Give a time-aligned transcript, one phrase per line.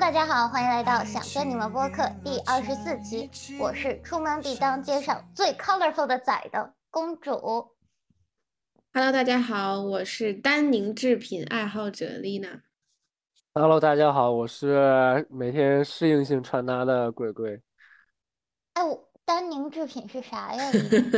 [0.00, 3.28] Hello，大家好，欢迎来到想跟你们播客第二十四期。
[3.58, 7.32] 我是出门必当街上最 colorful 的仔的公主。
[8.92, 12.62] Hello，大家好，我是丹宁制品爱好者丽娜。
[13.54, 17.60] Hello，大家好，我是每天适应性穿搭的鬼鬼。
[18.74, 20.70] 哎，我丹宁制品是啥呀？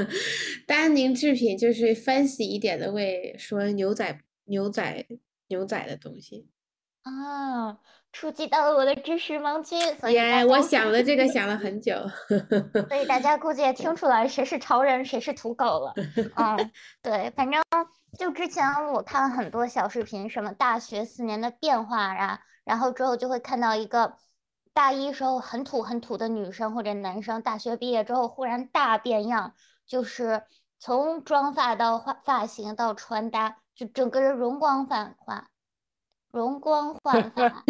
[0.67, 5.07] 丹宁制品就是 fancy 一点的为说牛仔牛仔
[5.49, 6.49] 牛仔的东西。
[7.03, 7.79] 啊，
[8.13, 11.95] 触及到了我的知识盲区，所以我想了这个 想了很久，
[12.89, 15.95] 所以大家估计也听出来谁是潮人谁是土狗了。
[16.35, 17.63] 嗯， 对，反正
[18.19, 24.17] 就之前我看了很多小视频，什么大学四年的变化啊，然后之后就会看到一个
[24.75, 29.55] 大一时候很土很土的女生或者男生，大学毕业之后忽然大变样，
[29.87, 30.43] 就是
[30.81, 35.49] 从妆发到发发型到穿搭，就整个人容光焕发。
[36.33, 37.65] 容光焕 发，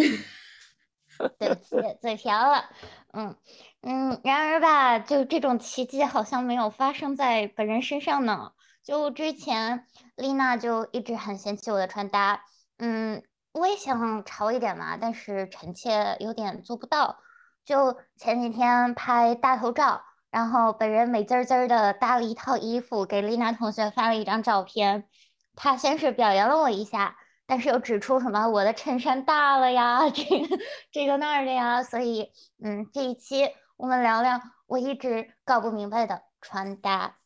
[1.39, 2.64] 对不起，嘴瓢了。
[3.12, 3.36] 嗯
[3.83, 8.53] 嗯，然而吧，就这种奇迹好像没有发生在本人身上呢。
[8.83, 12.42] 就之前丽娜就一直很嫌弃我的穿搭，
[12.78, 13.22] 嗯，
[13.53, 17.19] 我也想潮一点嘛，但是臣妾有点做不到。
[17.64, 25.06] 就前几天拍大头照，然后本人美滋滋的搭了一套衣服给丽娜同学发了一张照片，
[25.55, 27.16] 她先是表扬了我一下。
[27.50, 30.58] 但是又指出什么我的衬衫大了呀，这个
[30.92, 32.30] 这个那儿的呀，所以
[32.62, 37.18] 嗯，这一期我们聊聊我一直搞不明白的穿搭。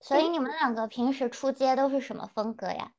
[0.00, 2.92] 所以你们两个平时出街都是什么风格呀？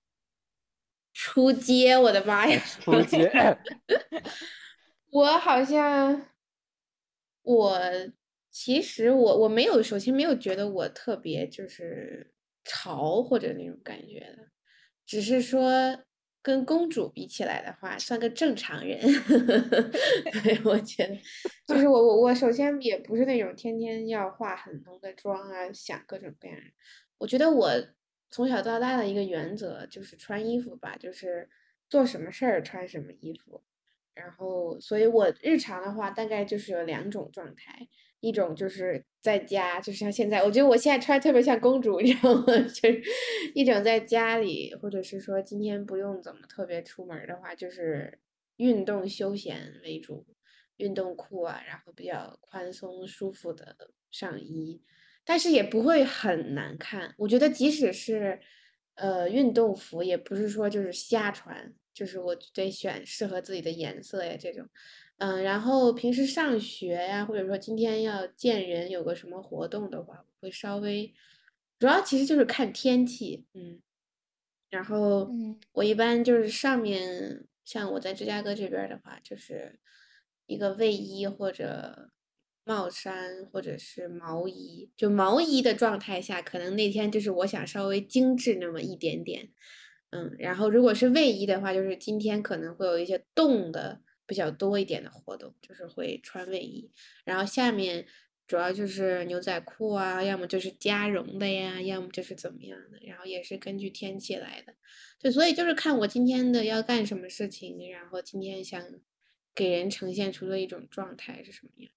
[1.13, 2.61] 出街，我的妈呀！
[2.81, 3.31] 出街，
[5.11, 6.25] 我好像
[7.43, 7.79] 我
[8.51, 12.33] 其实我我没有，首先没有觉得我特别就是
[12.65, 14.49] 潮或者那种感觉的，
[15.05, 15.97] 只是说。
[16.45, 18.99] 跟公主比起来的话，算个正常人。
[20.43, 21.17] 对， 我觉得，
[21.65, 26.55] 就是我我我首先也不是那种天天要化很浓的妆啊，想各种各样。
[27.17, 27.71] 我觉得我
[28.29, 31.49] 从小到大的一个原则就是穿衣服吧，就是
[31.89, 33.63] 做什么事儿穿什么衣服。
[34.13, 37.87] 然后，所以我日常的话大概就是有两种状态。
[38.25, 42.45] 一种就是在家，就像现在，我觉得我现在穿特别像公主，你知道吗？
[42.73, 43.03] 就是
[43.53, 48.17] 一种在家里，或者是说今天不用怎么特别出门的话，就是
[48.57, 50.25] 运动休闲为主，
[50.77, 53.75] 运动裤啊，然后比较宽松舒服的
[54.09, 54.81] 上衣，
[55.23, 57.13] 但是也不会很难看。
[57.19, 58.39] 我觉得即使是
[58.95, 64.67] 呃运动服，也不是说就是瞎穿，就是我得选适合自己的颜色呀这种。
[65.17, 71.13] 嗯，然后平时上学呀，或者说今天要见人，有个什么活动的话，会稍微，
[71.79, 73.81] 主要其实就是看天气，嗯，
[74.69, 75.29] 然后
[75.71, 79.79] 我一般就是上面像我在芝加哥这边的话，就是
[80.47, 82.11] 一个卫衣或者
[82.65, 89.49] 帽衫或者是毛衣，就毛衣的状态下，可能那天就是我想稍微精致那么一点点，
[90.09, 94.01] 嗯，然后如果是卫衣的话，就是今天可能会有一些冻的。
[94.27, 96.91] 比较多一点的活动就是会穿卫衣，
[97.23, 98.05] 然后下面
[98.47, 104.73] 主要就是牛仔裤啊，要么就是加绒的呀，要么就是怎么样的，然后也是根据天气来的。
[105.19, 108.83] 对，所以就是看我今天的要干什么事情，然后今天想
[109.53, 111.91] 给人呈现出的一种状态是什么样。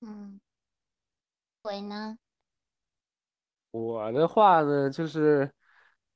[0.00, 0.40] 嗯，
[1.62, 2.18] 我呢？
[3.70, 5.50] 我的话呢，就是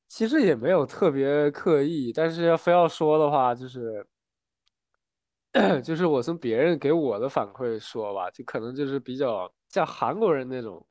[0.09, 4.07] 其实也没有特别刻意，但是要非要说的话，就是。
[5.85, 10.87] 就是我从别人给我的反馈说吧，就可能就是比较像韩国人那种，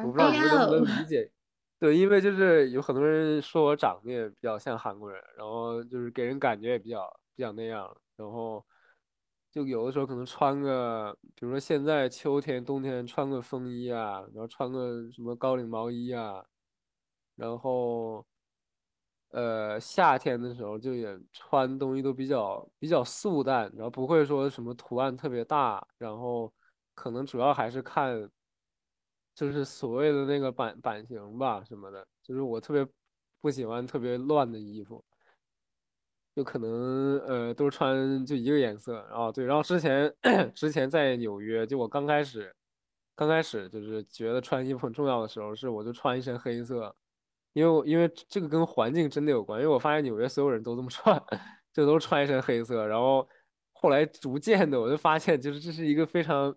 [0.00, 1.30] 我不知道你们能不能理解。
[1.78, 8.64] 对，因为就是有很多人说我长得也比较像韩国人，然后就是给人感觉也比较比较那样，然后
[9.50, 16.44] 就有的时候可能穿个，比如说现在秋天、冬天穿个风衣啊，然后穿个什么高领毛衣啊，
[17.36, 18.26] 然后。
[19.30, 26.50] 呃，夏天的时候就也穿东西都比较比较素淡，然后不会说什么图案特别大，然后
[26.94, 28.28] 可能主要还是看，
[29.34, 32.86] 就是所谓的那个版版型吧什么的，就是我特别
[33.42, 35.04] 不喜欢特别乱的衣服，
[36.34, 40.12] 就可能呃都穿就一个颜色啊，对，然后之前
[40.54, 42.54] 之前在纽约，就我刚开始
[43.14, 46.96] 刚开始就是觉得穿衣服很重要的时候，是我就穿一身黑色。
[47.58, 51.20] 因为我因为这个跟环境真的有关，因为我发现纽约所有人都这么穿，
[51.74, 52.86] 就都穿一身黑色。
[52.86, 53.28] 然后
[53.72, 56.54] 后来逐渐的，我就发现就是这是一个非常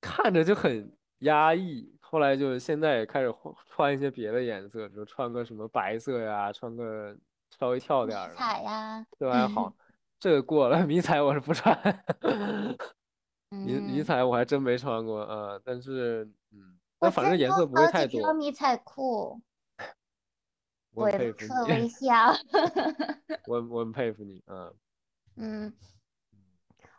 [0.00, 1.92] 看着就很压抑。
[2.00, 3.34] 后来就现在也开始
[3.66, 7.16] 穿一些别的颜色，比如穿个什么白色呀，穿个
[7.58, 9.74] 稍微跳点儿彩呀，都还好。
[10.20, 11.76] 这个过了，迷彩我是不穿。
[13.50, 18.20] 迷迷嗯，彩我还真没穿过啊，但是嗯，但反正颜色不会太多。
[18.20, 19.40] 条迷彩裤，
[21.00, 22.06] 我很鬼佩服你，露出了微笑。
[23.48, 24.70] 我我很佩服你啊。
[25.36, 25.72] 嗯，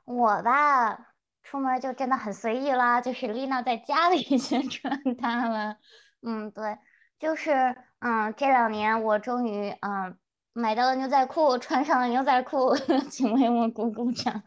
[0.06, 1.14] 我吧，
[1.44, 5.78] 出门就真的很随意啦，就是丽娜在家里先 穿搭了。
[6.22, 6.78] 嗯，对，
[7.20, 10.18] 就是嗯，这两年我终于嗯
[10.54, 12.76] 买到了牛仔裤，穿上了牛仔裤，
[13.10, 14.42] 请为我鼓鼓掌。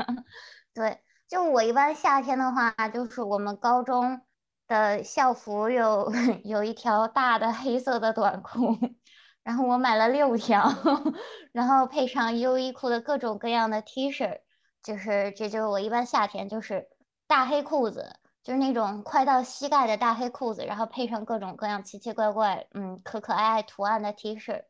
[0.75, 4.21] 对，就我一般夏天的话，就是我们高中
[4.67, 6.13] 的校服有
[6.43, 8.77] 有一条大的黑色的短裤，
[9.45, 10.69] 然后我买了六条，
[11.53, 14.41] 然后配上优衣库的各种各样的 T 恤。
[14.83, 16.89] 就是这就是我一般夏天就是
[17.27, 24.65] 大黑裤子，就是那种快到膝盖的大黑裤子，然后配上各种各样奇奇怪怪、嗯可可爱爱图案的 T 恤。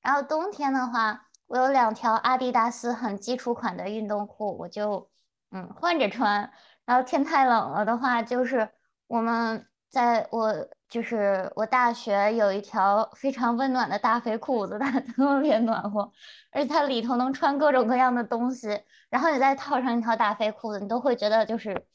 [0.00, 5.10] 然后冬天的话，我有两条阿迪达斯很基础款的运动裤，我就
[5.50, 6.50] 嗯换着穿。
[6.86, 8.70] 然后天太冷了的话，就是
[9.08, 16.12] 我们在我就是我大学有一条非常温暖的大肥裤子，它特别暖和，
[16.50, 18.82] 而且它里头能穿各种各样的东西。
[19.08, 21.86] 然后你再套上一条大肥裤子，你都会觉得就是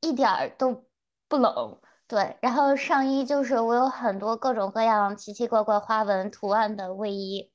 [0.00, 0.86] 一点儿都
[1.28, 1.78] 不冷。
[2.08, 7.52] 对，然后上衣就是我有很多各种各样奇奇怪怪花纹图案的卫衣。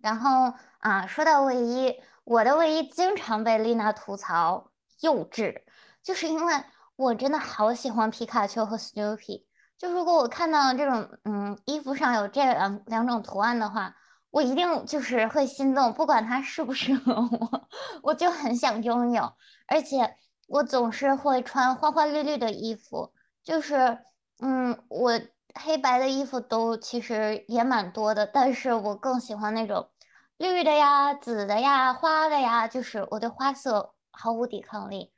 [0.00, 5.62] 然后啊，说到卫衣，我的卫衣经常被丽娜吐槽幼稚，
[6.02, 6.52] 就是因为
[6.96, 9.44] 我真的好喜欢皮卡丘和 Snoopy。
[9.82, 13.96] 就如果我看到这种嗯衣服上有这两两种图案的话，
[14.30, 17.68] 我一定就是会心动，不管它适不适合我，
[18.04, 19.32] 我就很想拥有。
[19.66, 20.14] 而且
[20.46, 23.12] 我总是会穿花花绿绿的衣服，
[23.42, 23.98] 就是
[24.40, 25.20] 嗯，我
[25.60, 29.90] 黑白的衣服都其实也蛮多的，但是我更喜欢那种
[30.36, 35.11] 绿的呀、紫的呀、花的呀，就是我对花色毫无抵抗力。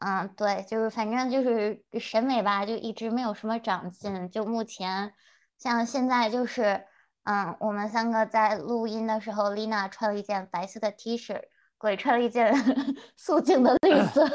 [0.00, 4.30] 嗯，对，就是反正就是审美吧，就一直没有什么长进。
[4.30, 5.12] 就目前，
[5.58, 6.86] 像现在就是，
[7.24, 11.38] 嗯，我们三个在录音的时候，丽娜穿了一件白色的 T 恤，
[11.76, 12.50] 鬼穿了一件
[13.14, 14.26] 素净的绿色，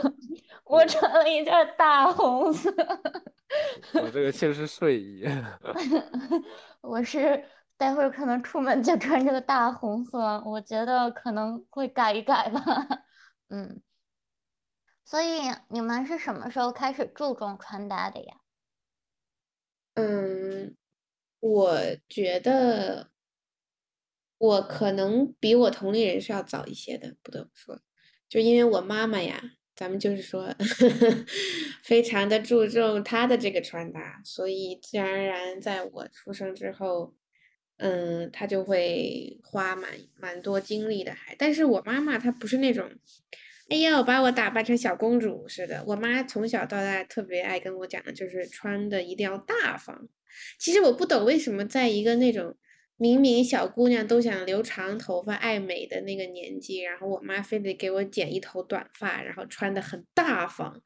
[0.66, 2.72] 我穿了一件大红色。
[3.94, 5.26] 我这个其实是睡衣。
[6.82, 7.44] 我是
[7.76, 12.62] 待会儿可能出门就穿这个大红色，我觉得可能会改一改吧。
[13.50, 13.82] 嗯。
[15.08, 15.28] 所以
[15.70, 18.38] 你们是什么时候开始注重穿搭的呀？
[19.98, 20.76] 嗯，
[21.40, 21.80] 我
[22.10, 23.12] 觉得
[24.42, 27.80] 我可能比我同龄人是要早一些的，不得不说，
[28.28, 29.42] 就因为我妈妈呀，
[29.76, 30.54] 咱们就是说
[31.84, 37.16] 非常的注重她的这个穿搭，所以自然而然在我出生之后，
[37.78, 42.92] 嗯，她就会花蛮蛮多精力的，还，但是我妈妈她不是那种。
[43.68, 45.84] 哎呀，我把我打扮成小公主似的。
[45.88, 50.08] 我妈从小到大特别爱跟我讲的就是穿的一定要大方。
[50.60, 52.56] 其实我不懂为什么在一个那种
[52.98, 60.80] 明明小姑娘都想留长头发、爱美的那个年纪，然后我妈非得给我剪一头短发，然后穿的很大方，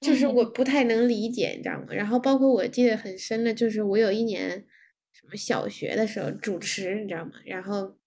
[0.00, 1.88] 就是我不太能理解，你知道吗？
[1.90, 4.64] 然后包括我记得很深的就是我有一年
[5.12, 7.32] 什么小学的时候主持，你知道吗？
[7.44, 7.98] 然后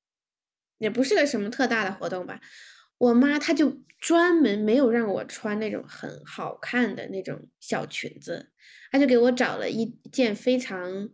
[0.79, 2.41] 也不是个什么特大的活动吧。
[2.99, 8.51] 我妈她就专门没有让我穿那种很好看的那种小裙子，
[8.91, 11.09] 她就给我找了一件非常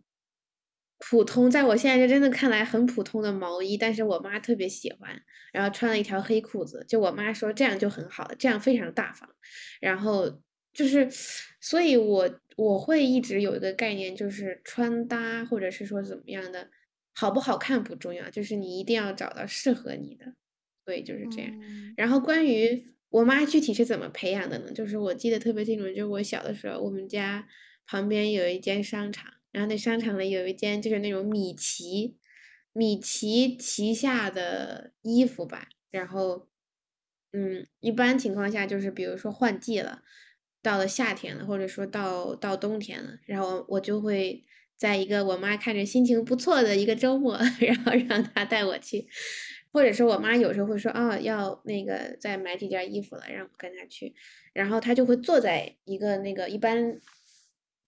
[0.98, 5.20] 普通，在我现在就真的看来很普通的毛衣，但是我妈特别喜欢，
[5.52, 9.28] 然后穿了一条黑裤子，就我妈说这样就很好了，这样非常大方，
[9.80, 10.40] 然后
[10.72, 11.08] 就是，
[11.60, 16.70] 所以我我会一直有一个概念，就是穿搭或者是说怎么样的
[17.14, 20.34] 好不好看不重要，就是你一定要找到适合你的。
[20.86, 21.52] 对，就是这样。
[21.96, 24.72] 然后关于我妈具体是怎么培养的呢？
[24.72, 27.46] 就是我记得特别清楚，就是我小的时候，我们家
[27.86, 32.16] 旁边有一间商场，然后那商场里有一间就是那种米奇，
[32.72, 35.68] 米奇旗下的衣服吧。
[35.90, 36.48] 然后，
[37.32, 40.02] 嗯，一般情况下就是比如说换季了，
[40.62, 44.44] 到了夏天了，或者说到到冬天了，然后我就会
[44.76, 49.06] 在一个我妈看着心情不错的一个周末， 然后让她带我去。
[49.76, 54.14] 或者是我妈有时候会说啊，要那个再买几件衣服了，让我跟她去，
[54.54, 56.98] 然后她就会坐在一个那个一般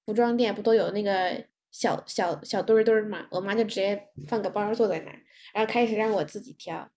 [0.04, 5.18] 服装店不都有那个小小小堆堆嘛，我妈就直接放个包坐在那儿，
[5.54, 6.90] 然后开始让我自己挑，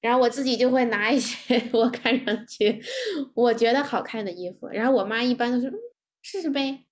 [0.00, 2.82] 然后我自己就会拿一些 我看上去
[3.34, 5.70] 我觉得好看的衣服，然后我妈一般都是
[6.22, 6.86] 试试呗，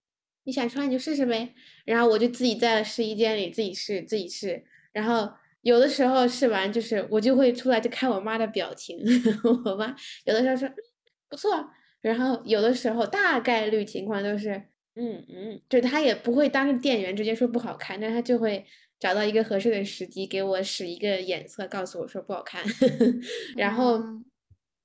[0.45, 1.55] 你想穿你就试试呗，
[1.87, 5.33] 然后我就自己在试衣间里自己试自己试，然后。
[5.69, 8.99] 有的时候试完就是我就会出来就看我妈的表情，
[9.67, 9.95] 我妈
[10.25, 10.69] 有的时候说
[11.29, 11.51] 不错，
[12.01, 14.51] 然后有的时候大概率情况都是
[14.95, 18.65] 嗯嗯，就她也不会当着店员直接说不好看，但她就会
[18.99, 22.65] 找到一个合适的时机给我使一个眼色，告诉我说不好看，
[23.57, 24.03] 然后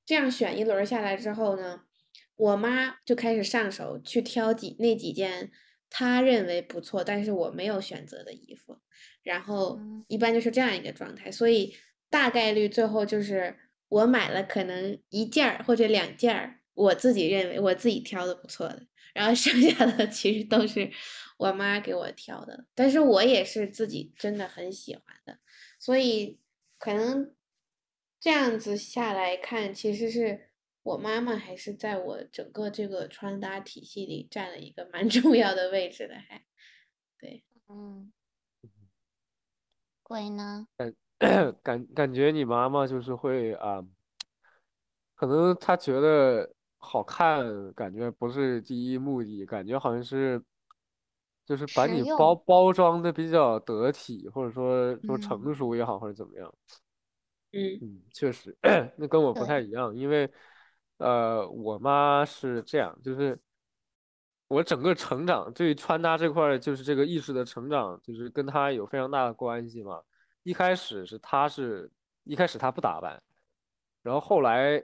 [0.06, 1.82] 这样选一轮下来之后呢，
[2.36, 5.50] 我妈就开始上手去挑几那几件
[5.90, 8.73] 她认为不错，但是我没有选择的衣服。
[9.22, 11.76] 然后一般就是这样一个状态，所以
[12.10, 13.58] 大概率最后就是
[13.90, 20.92] 我买了可能一件儿或者两件儿，我自己认为我自己挑的不错的，然后剩下的 其实都是
[21.38, 25.40] 我妈给我挑的，但是我也是自己真的很喜欢的，
[25.80, 26.40] 所以
[26.78, 27.34] 可能
[28.20, 30.50] 这样子下来看，其实是
[30.84, 36.44] 我妈妈还是在我整个这个穿搭体系里占了一个蛮 重要的位置的，还
[37.20, 38.12] 对，嗯。
[40.14, 40.68] 鬼呢？
[40.78, 43.84] 感感感觉你妈妈就是会啊，
[45.16, 50.40] 可能她觉得好看，感觉不是第一目的，感觉好像是，
[51.48, 56.54] 就是把你包包装的比较得体，或者说说成熟也好，或者怎么样。
[57.54, 58.56] 嗯嗯，确实，
[58.98, 60.32] 那跟我不太一样，因为
[60.98, 63.40] 呃，我妈是这样，就是。
[64.54, 70.00] 我整个成长对穿搭这块，就是这个意识的成长，就是跟他有非常大的关系嘛。
[70.44, 71.90] 一开始是他是
[72.24, 73.20] 一开始他不打扮，
[74.04, 74.84] 然后后来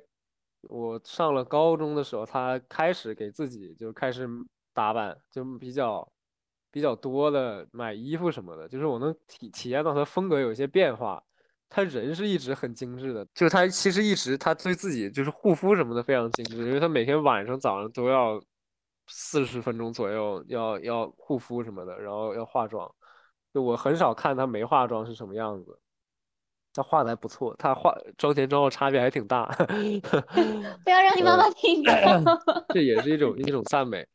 [0.61, 4.27] 我上了高中的时候，他开始给自己就开始
[4.73, 6.11] 打扮，就比较
[6.71, 11.23] 比较多的买衣服什么的，就是我能体体验到他风格有一些变化。
[11.69, 18.41] 他人是一直很精致的，就是他其实一直他对自己就是护肤什么的非常精致，因为他每天晚上早上都要。
[19.09, 22.89] 四十分钟左右要要护肤什么的，然后要化妆。
[23.53, 25.79] 就我很少看她没化妆是什么样子。
[26.71, 29.45] 她画的还不错，她化妆前妆后差别还挺大。
[30.85, 31.91] 不要让你妈妈听到。
[32.69, 34.07] 这也是一种一种赞美。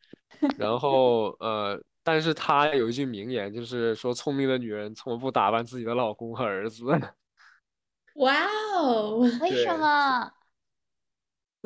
[0.57, 6.85] 然后呃，但是她有一句名言，就是说聪明的女人从不打扮自己的老公和儿子。
[8.15, 8.33] 哇
[8.77, 9.19] 哦！
[9.41, 10.31] 为什么？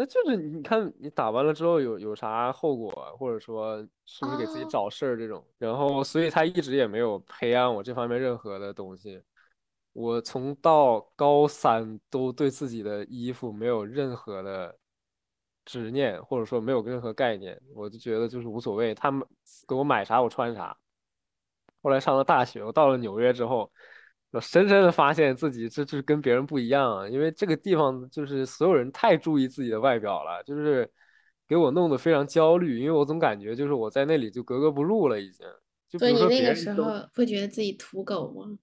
[0.00, 5.44] 那就是你看，你打完了之后有有啥后果，或者说是不是给自己找事儿这种？
[5.58, 9.20] 然后，所以他一直也没有培养我这方面任何的东西。
[9.92, 14.78] 我从到高三都对自己的衣服没有任何的
[15.64, 19.26] 执念，或者说没有任何概念，我就觉得就是无所谓，他们
[19.66, 20.78] 给我买啥我穿啥。
[21.82, 23.68] 后来上了大学，我到了纽约之后。
[24.30, 30.88] 我深深的发现自己这就是跟别人不一样，因为这个地方就是所有人太注意自己的外表了，就是
[31.48, 35.46] 给我弄得非常焦虑，因为我总感觉就是我在那里就格格不入了，已经。
[35.98, 38.58] 所以你那个时候会觉得自己土狗吗？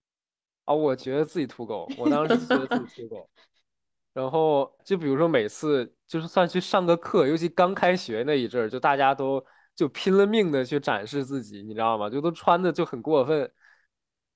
[0.66, 3.28] 啊，我觉得自己土狗，我当时觉得自己土狗。
[4.14, 9.44] 然后就比如说每次就是算去上个课，尤其刚开学那一阵儿，就大家都
[9.76, 12.08] 就拼了命的去展示自己，你知道吗？
[12.08, 13.52] 就都穿的就很过分，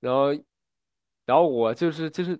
[0.00, 0.34] 然后。
[1.30, 2.36] 然后我就是就是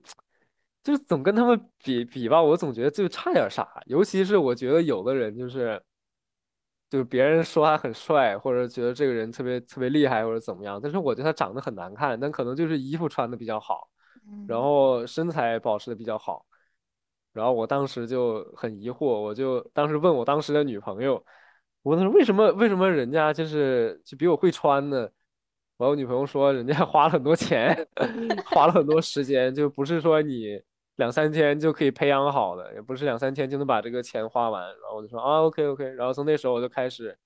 [0.83, 3.65] 就是总跟他们比比吧，我总觉得就差点啥。
[3.87, 5.81] 尤其是我觉得有的人就是，
[6.91, 10.81] 就是别人说他很帅，或者觉得这个人特别特别厉害，或者怎么样。
[10.83, 13.89] 但是我觉得他长得很难看，但可能就是衣服穿的比较好，
[14.49, 16.45] 然后身材保持的比较好。
[17.33, 21.25] 然后我当时就很疑惑，我就当时问我当时的女朋友，
[21.83, 25.09] 我问她为什么为什么人家就是就比我会穿呢？
[25.89, 27.75] 我女朋友说，人家 花了很多钱，
[28.47, 30.61] 花了很多时间，就不是说你
[30.97, 34.63] 两三天就可以培养好的，也不是两三天就能把这个钱花完。
[34.63, 35.85] 然后我就说啊，OK OK。
[35.95, 37.17] 然后从那时候我就开始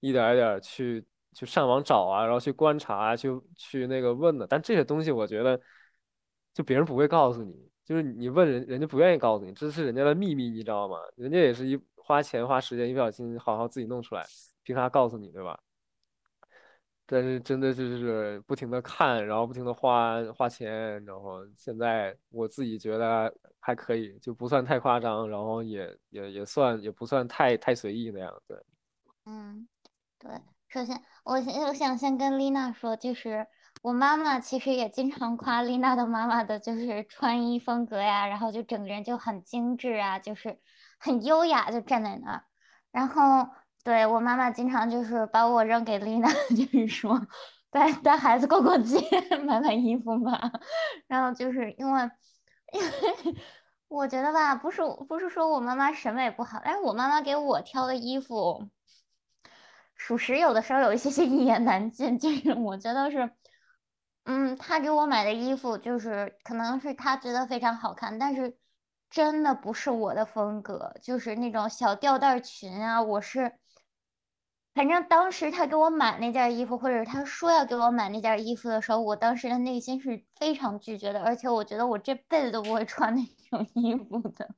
[0.00, 4.46] 一点一点去去上网找啊，然后去观察啊，去去那个问的。
[4.46, 5.60] 但这些东西我觉得，
[6.54, 7.54] 就别人不会告诉你，
[7.84, 10.96] 就是你问人，人家不愿意告诉你，这是人家的秘密，你知道吗？
[11.16, 14.24] 人家也是一花钱花时间，一不小心好好自己弄出来，
[14.62, 15.58] 凭啥告诉你，对吧？
[17.12, 28.56] 但是真的就是不停的看，然后不停的花花钱，然后现在我自己觉得还可以，就不算太夸张，然后也也也算也不算太太随意那样，对。
[29.26, 29.66] 嗯，
[30.20, 30.30] 对。
[30.68, 33.44] 首先，我先我想先跟丽娜说，就是
[33.82, 40.60] 我妈妈其实也经常夸丽娜的妈妈的，就是穿衣风格呀，然后就整个人就很精致啊，就是
[41.00, 42.44] 很优雅，就站在那儿，
[42.92, 43.50] 然后。
[43.82, 47.18] 对我妈妈经常就是把我扔给丽娜， 就是说
[47.70, 48.98] 带带孩子逛逛街，
[49.44, 50.38] 买买衣服吧。
[51.06, 52.10] 然后就是因为，
[52.72, 52.80] 因
[53.32, 53.36] 为
[53.88, 58.68] 我觉得吧，不是不是说我妈妈审美不好，但是我妈妈给我挑的衣服，
[59.96, 62.18] 属实有的时候有一些些一言难尽。
[62.18, 63.30] 就是我觉得是，
[64.24, 68.58] 嗯，她给我买的衣服就是可能是她觉得非常好看，但是
[69.08, 73.54] 真的不是我的风格，就是那种小吊带裙啊，我是。
[74.72, 84.48] 反正当时他给我买那件衣服，或者他说要给我买那件衣服的时候，我当时的内心是非常拒绝的，而且我觉得我这辈子都不会穿那种衣服的。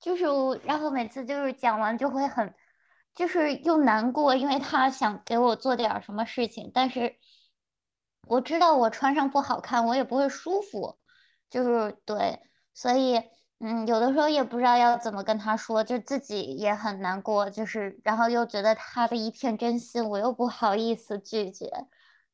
[0.00, 2.54] 就是我，然后每次就是讲完就会很，
[3.14, 7.16] 就是又难过，因为他想给我做点什么事情，但是
[8.28, 10.96] 我知道我穿上不好看，我也不会舒服，
[11.50, 12.40] 就是对，
[12.72, 13.20] 所以。
[13.60, 21.70] 嗯，有的时候也不知道要怎么跟他说，就自己也很难过，就是然后又觉得他的一片真心，我又不好意思拒绝，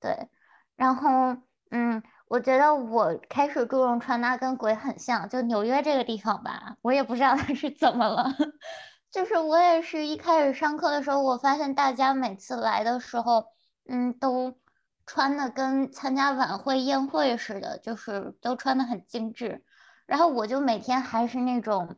[0.00, 0.28] 对，
[0.76, 1.36] 然后
[1.70, 8.24] 嗯，我觉得我开始注重穿搭跟鬼很像，就纽约这个地方吧，我也不知道他是怎么了，
[9.12, 13.44] 就是我也是一开始上课的时候，我发现大家每次来的时候，
[13.88, 14.58] 嗯，都
[15.06, 19.62] 穿的跟参加晚会宴会似的，就是都穿的很精致。
[20.10, 21.94] 然后我就每天还是那种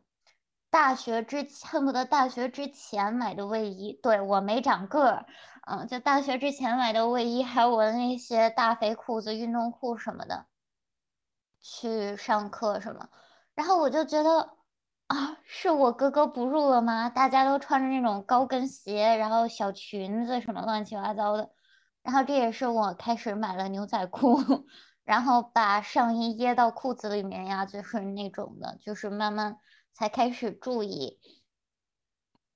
[0.69, 5.25] 大学之恨不得大学之前买的卫衣，对我没长个儿，
[5.65, 10.45] 嗯，就大学之前买的卫衣，还有我的那些大肥裤子、运动裤什么的，
[11.59, 13.09] 去上课什么。
[13.55, 14.57] 然后我就觉得
[15.07, 17.09] 啊，是我格格不入了吗？
[17.09, 21.49] 大家都穿着那种高跟鞋，然后小裙子什么乱七八糟的。
[22.03, 24.37] 然后这也是我开始买了牛仔裤。
[25.05, 29.57] 然后把上衣掖到裤子里面呀，就是那种的，就是慢慢
[29.93, 31.19] 才开始注意。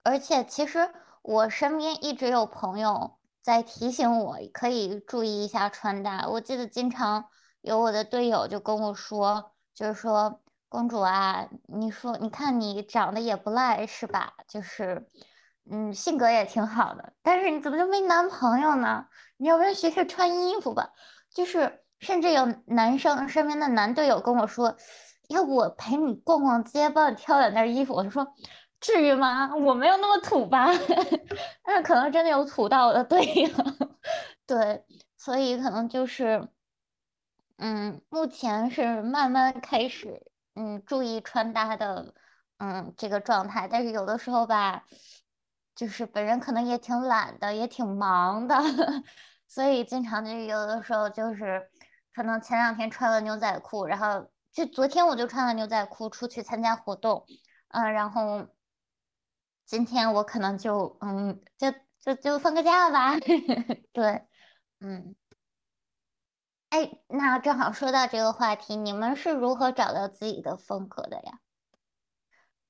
[0.02, 0.90] 而且其实
[1.22, 6.30] 我身边一直有朋友在提醒我，可以注意一下穿搭。
[6.30, 7.26] 我记得经常
[7.60, 14.36] 有我的队友就跟我说，就是说公主啊，你说你看你长得也不赖是吧？
[14.48, 15.06] 就是
[15.70, 19.08] 嗯，性格也挺好的，但是你怎么就没男朋友呢？
[19.36, 20.94] 你要不要学学穿衣服吧？
[21.30, 21.84] 就是。
[22.00, 24.76] 甚至有男生身边的男队友跟我说
[25.30, 28.28] ：“要不我陪你逛逛街，帮你挑两件衣服。”我就说
[28.80, 29.56] ：“至于吗？
[29.56, 30.68] 我没有那么土吧？”
[31.66, 33.50] 但是可能真的有土到我的队友，
[34.46, 34.84] 对，
[35.18, 36.48] 所以可能就是，
[37.58, 40.24] 嗯，目前是慢慢开始，
[40.56, 42.14] 嗯，注意穿搭的，
[42.60, 43.68] 嗯，这个状态。
[43.68, 44.84] 但是有的时候吧，
[45.76, 48.56] 就是本人可能也挺懒的，也挺忙的，
[49.48, 51.68] 所以经常就有的时候就是。
[52.18, 57.28] 可能前两天穿了牛仔裤，然后就昨天我就穿了牛仔裤出去参加活动，
[57.68, 58.48] 嗯，然后
[59.68, 63.20] 今天我可能就嗯，就就就放个假吧，
[63.94, 64.26] 对，
[64.80, 65.16] 嗯，
[66.70, 71.40] 哎，那正好说到这个话题，你们是如何找到自己的风格的呀？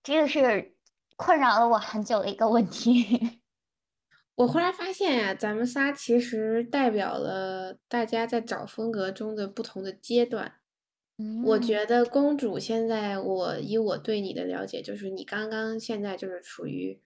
[0.03, 0.75] 这个是
[1.15, 3.41] 困扰了我很久的一个问题。
[4.38, 10.60] 我忽然发现呀，咱们仨其实代表了大家在找风格中的不同的阶段。
[11.43, 17.02] 我觉得公主现在，我以我对你的了解，就是你刚刚现在就是处于，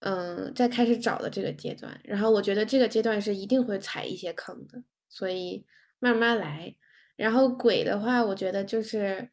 [0.00, 2.00] 嗯，在开始找的这个阶段。
[2.02, 5.64] 然后我觉得这个阶段是一定会踩一些坑的，所以
[6.00, 6.74] 慢慢来。
[7.14, 9.30] 然后鬼的话，我觉得就是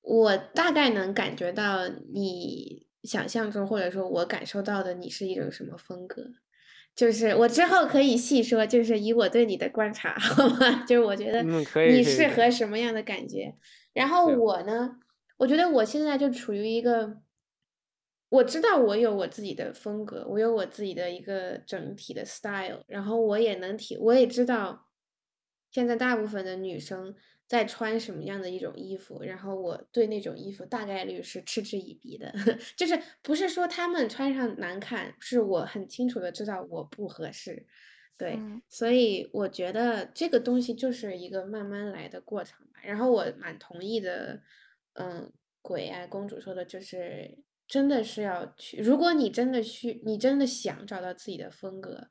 [0.00, 2.87] 我大概能感觉到你。
[3.04, 6.24] 想象中，或者说我感受到的，你是一种什么风格？
[6.94, 10.84] 就是我之后可以细说，就是以我对你的观察， 好吗？
[10.84, 13.54] 就是我觉得你适合什么样的感觉。
[13.92, 14.96] 然后我呢，
[15.36, 17.18] 我觉得我现在就处于一个，
[18.30, 24.88] 我知道我有我自己的风格，我有我自己的一个整体的 style，然后我也能体，我也知道
[25.70, 27.14] 现在大部分的女生。
[27.48, 32.30] 在穿什么样的一种衣服，然后我对那种衣服大概率是嗤之以鼻的，
[32.76, 37.66] 就是不是说他们穿上难看，是我很清楚的知道我不合适，
[38.18, 42.80] 对，所以我觉得这个东西就是一个慢慢来的过程吧。
[42.82, 44.42] 然后我蛮同意的，
[44.92, 45.32] 嗯，
[45.62, 52.08] 鬼啊公主说的就是真的是要去，如果你真的去，你真的想找到自己的风格。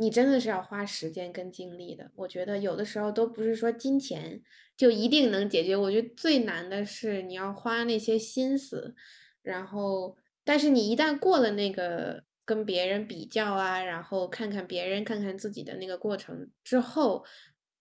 [0.00, 4.40] 你真的是要花时间跟精力的，我觉得有的时候都不是说金钱
[4.76, 5.76] 就一定能解决。
[5.76, 8.94] 我觉得最难的是你要花那些心思，
[9.42, 17.24] 然后，但是你一旦过了那个跟别人比较啊，然后看看别人，看看自己的那个过程之后，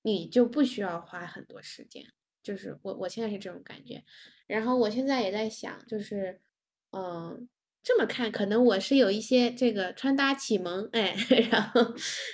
[0.01, 2.03] 你就不需要花很多时间。
[2.41, 4.03] 就是我我现在是这种感觉，
[4.47, 6.41] 然后我现在也在想，就是，
[6.89, 7.47] 嗯。
[7.83, 11.15] 这么看，可能我是有一些这个穿搭启蒙，哎，
[11.49, 11.81] 然后，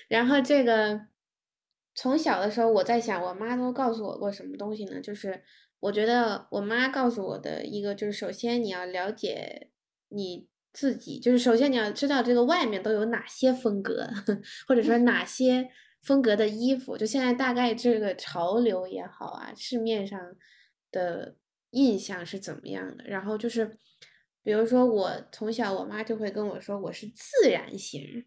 [0.07, 0.99] 然后这个
[1.95, 4.99] 从小的时候，我在想，我妈都告诉我过什么东西呢？
[4.99, 5.43] 就是
[5.79, 9.69] 我觉得我妈告诉我的一个，就是首先你要了解
[10.09, 14.09] 你自己，就是首先你要知道这个外面都有哪些风格，
[14.67, 15.69] 或者说哪些
[16.01, 20.19] 风格的衣服，就现在大概这个潮流也好啊，市面上
[20.91, 21.35] 的
[21.69, 23.03] 印象是怎么样的？
[23.03, 23.77] 然后就是，
[24.43, 28.25] 比如说我从小我妈就会跟我说我是自然型，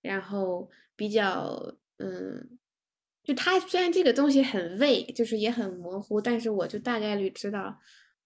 [0.00, 2.58] 然后比较嗯，
[3.22, 7.78] 就她虽然这个东西很畏，就是也很模糊，但是我就大概率知道，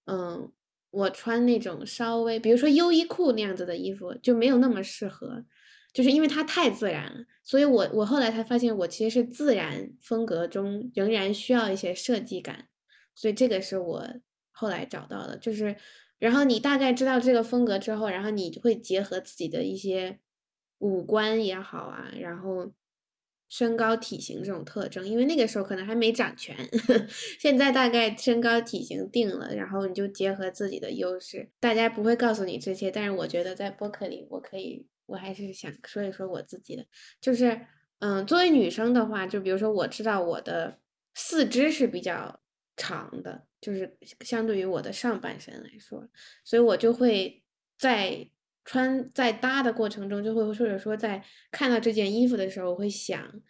[0.06, 0.50] 嗯，
[0.90, 5.44] 我穿那种稍微，比如说优衣库那样子的衣服就没有那么适合。
[5.92, 12.68] 就是因为它太自然了，所以我我后来才发现，我其实是自然风格中仍然需要一些设计感，
[13.14, 14.06] 所以这个是我
[14.50, 15.38] 后来找到的。
[15.38, 15.74] 就是，
[16.18, 20.18] 然后你大概知道这个风格之后，然后你就会结合自己的一些
[20.78, 22.72] 五官也好啊，然后
[23.48, 26.56] 身高体型这种特征，因为那个时候可能还没长全，
[27.40, 34.86] 现在大概身高体型定了，然后你就结合自己的优势，大家不会告诉你这些，但是我觉得在播客里我可以。
[35.08, 36.84] 我还是想说一说我自己的，
[37.20, 37.60] 就是，
[38.00, 40.80] 嗯，作为女生的话，就比如说我知道我的
[41.14, 42.40] 四肢是比较
[42.76, 46.08] 长的，就是相对于我的上半身来说，
[46.44, 47.42] 所以我就会
[47.78, 48.28] 在
[48.64, 53.40] 穿在搭的过程中，就会或者说在看到这件衣服的时候，我会想，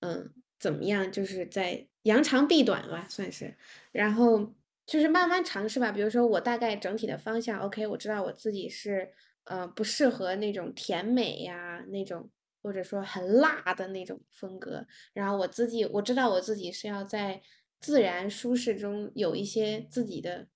[0.00, 3.56] 嗯，怎么样，就是在扬长避短吧，算是，
[3.92, 4.54] 然后
[4.86, 9.12] 就是慢慢尝试吧，比如说我大概整体的方向，OK，我知道我自己是。
[9.48, 12.28] 呃，不适合那种甜美呀，那种
[12.62, 14.84] 或者说很辣的那种风格。
[15.12, 17.40] 然后我自己我知道我自己是要在
[17.80, 20.48] 自然舒适中有一些自己的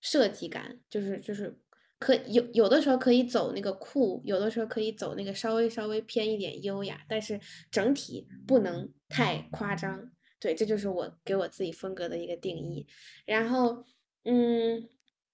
[0.00, 1.58] 设计感，就是就是
[1.98, 10.12] 可有有的时候可以走那个酷，有的时候可以走那个稍微稍微偏一点优雅，但是整体不能太夸张。
[10.38, 12.86] 对，这就是我给我自己风格的一个定义。
[13.24, 13.84] 然后，
[14.24, 14.88] 嗯。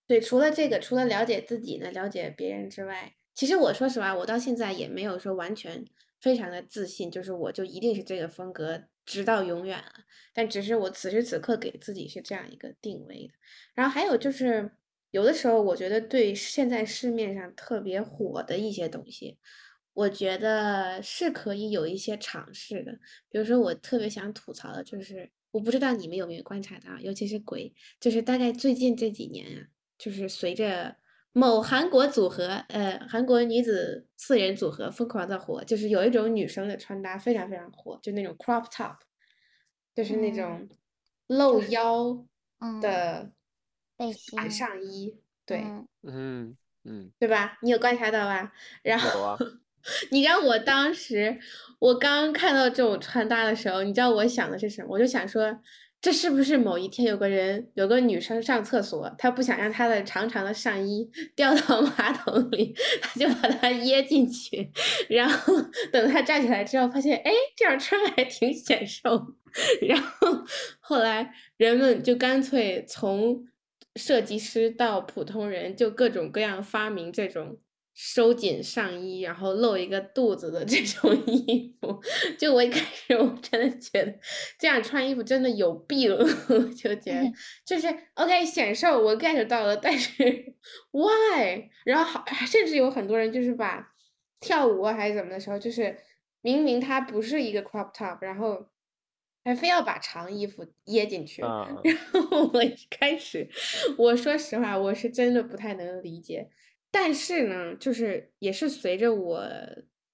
[0.05, 5.87] 对，除了这个，除了了解自己呢，了解别人之外，其实我说实话，我到现在也没有说完全
[6.23, 9.93] 非常的自信，就是我就一定是这个风格，直到永远了。
[10.33, 13.35] 但只是我此时此刻给自己是这样一个定位的。
[13.75, 14.71] 然后还有就是，
[15.11, 19.37] 有的时候我觉得对现在市面上特别火的一些东西，
[19.93, 22.93] 我觉得是可以有一些尝试的。
[23.29, 29.67] 比如说，我特别想吐槽的就是，我不知道你们有没有观察到，尤其是鬼，就是大概最近这几年啊。
[29.99, 30.97] 就是随着
[31.33, 38.97] 某韩国组合，呃，韩国女子四人组合疯狂的火，就是有一种女生的穿搭非常非常火，就那种 crop top，
[39.95, 40.69] 就是那种
[41.27, 42.25] 露腰
[42.81, 43.33] 的
[43.97, 45.17] 背心上衣，
[45.47, 45.65] 对，
[46.03, 47.59] 嗯嗯，对吧？
[47.63, 48.53] 你有观察到吧？
[48.83, 49.39] 然后
[50.13, 51.41] 你知道我当时
[51.79, 54.89] 我刚看到这种穿搭的时候，你知道我想的是什么？
[54.91, 55.61] 我就想说。
[56.03, 64.69] 这是不是某一天有个人有个女生上厕所，她不想让她的长长的上衣 掉到马桶里， 她就把它掖进去，
[65.09, 65.55] 然后
[65.93, 69.11] 等她站起来之后，发现哎这样穿还挺显瘦，
[69.87, 70.45] 然后
[70.81, 73.47] 后来人们就干脆从
[73.95, 77.59] 设计师到普通人，就各种各样发明这种。
[77.95, 82.01] 收紧上衣，然后露一个肚子的 这种衣服，
[82.39, 84.19] 就我一开始我真的觉得
[84.59, 86.11] 这样穿衣服真的有病，
[86.75, 87.33] 就觉得
[87.67, 90.55] 就是 OK 显瘦我 get 到了，但是
[90.93, 91.69] why？
[91.85, 93.93] 然后好，甚至有很多人就是把
[94.41, 95.97] 跳舞还是怎么的时候，就是
[96.41, 98.69] 明明它不是一个 crop top，然后
[99.45, 101.97] 还非要把长衣服掖进去，然
[102.31, 103.49] 后我一开始
[103.99, 106.49] 我说实话，我是真的不太能理解。
[106.93, 109.49] 但是呢，就是也是随着我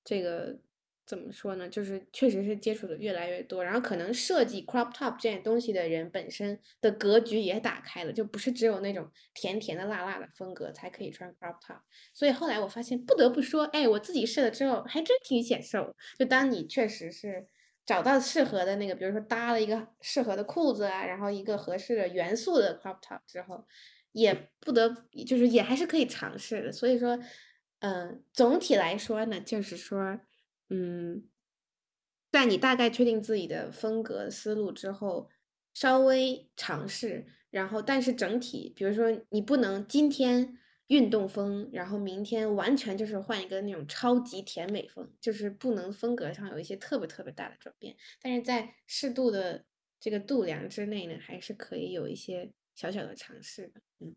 [0.04, 0.56] 这个
[1.04, 11.80] 怎么说呢，就是确实是接触的越来越多，然后可能设计 crop top 这件东西的人本身的格局也打开了，就不是只有那种甜甜的辣辣的风格才可以穿 crop top。
[12.14, 15.96] 所以后来我发现，不得不说，哎，我自己试了之后还真挺显瘦。
[16.16, 17.48] 就当你确实是
[17.84, 23.64] 找到适合的那个，比如说搭了一个适合的裤子啊，然后一个合适的元素的 crop top 之后。
[24.18, 26.72] 也不得，就是也还是可以尝试的。
[26.72, 27.18] 所以说，
[27.78, 30.20] 嗯，总体来说呢，就是说，
[30.70, 31.28] 嗯，
[32.32, 35.30] 在你大概确定自己的风格思路之后，
[35.72, 47.94] 稍微尝试，然后但是整体，比如说你不能今天运动风，然后明天完全就是换一个那种超级甜美风，就是不能风格上有一些特别特别大的转变。
[48.20, 49.64] 但是在适度的
[50.00, 52.52] 这个度量之内呢，还是可以有一些。
[52.78, 54.14] 小小的尝试，嗯，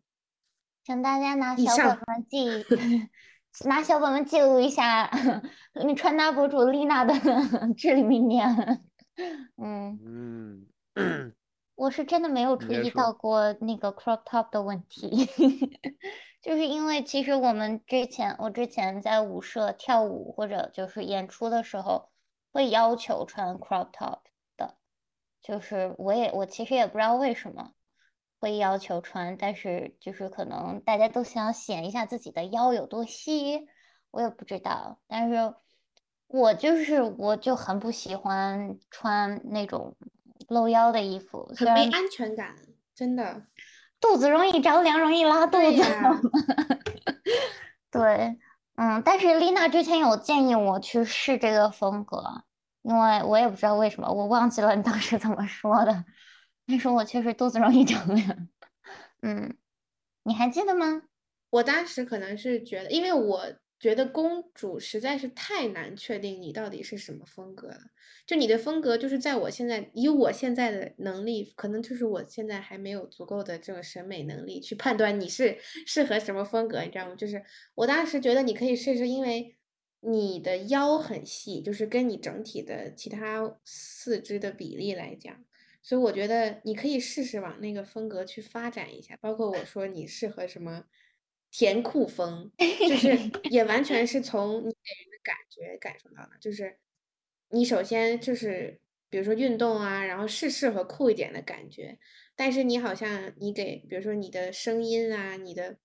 [0.84, 2.46] 请大家拿小本本记，
[3.66, 5.10] 拿小本本记录一下
[5.84, 7.12] 你穿搭博主丽娜的
[7.76, 8.84] 至理名言。
[9.60, 9.98] 嗯
[10.94, 11.34] 嗯，
[11.74, 15.26] 我是真的没有注意到过那个 crop top 的问题，
[16.40, 22.10] 就是因为其实我们之前，我之前在舞社跳舞或者就是演出的时候，
[22.52, 24.20] 会要求穿 crop top
[24.56, 24.76] 的。
[25.42, 27.72] 就是我也我其实也不知道为什么
[28.42, 33.68] 会要求穿，但是就是可能大家都想显一下自己的腰有多细，
[34.10, 34.98] 我也不知道。
[35.06, 35.54] 但是
[36.26, 39.94] 我就是我就很不喜欢穿那种
[40.48, 42.56] 露腰的衣服，很没安全感，
[42.96, 43.44] 真的，
[44.00, 45.82] 肚子容易着凉，容易拉肚子。
[47.92, 48.40] 对，
[48.74, 52.42] 嗯，但是丽娜之前有建议我去试这个风格。
[52.82, 56.04] 因为我也不知道为什么，我忘记了你当时怎么说的。
[56.66, 58.48] 但是我确实肚子容易着凉。
[59.20, 59.56] 嗯，
[60.24, 61.02] 你还记得吗？
[61.50, 63.44] 我当时可能是觉得，因为我
[63.78, 67.80] 觉得公主实在是太难确定你到底是什么风格了。
[68.26, 77.14] 就你的风格，就是在我现在以我现在的能力，可能就是我现在还没有足够的这个审美能力去判断你是适合什么风格，你知道吗？
[77.14, 77.44] 就是
[77.74, 79.56] 我当时觉得你可以试试，因为。
[80.04, 85.44] 你的腰很细，就是跟你整体的其他四肢的比例来讲，
[85.82, 89.16] 所以我觉得你可以试试往那个风格去发展一下。
[89.20, 90.84] 包括我说你适合什么
[91.50, 93.08] 甜酷风，就是
[93.50, 96.30] 也完全是从你给人的感觉感受到的。
[96.40, 96.78] 就是
[97.50, 101.98] 你首先就是比如说运动啊，然后是适合酷一点的感觉，
[102.36, 105.76] 但是你好像你给比如说你的声音啊，你的。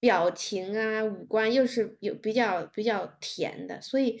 [0.00, 4.20] 表情啊，五官又是有比较比较甜的，所以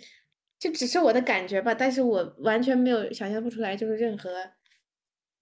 [0.58, 1.74] 就只是我的感觉吧。
[1.74, 4.30] 但是我完全没有想象不出来，就是任何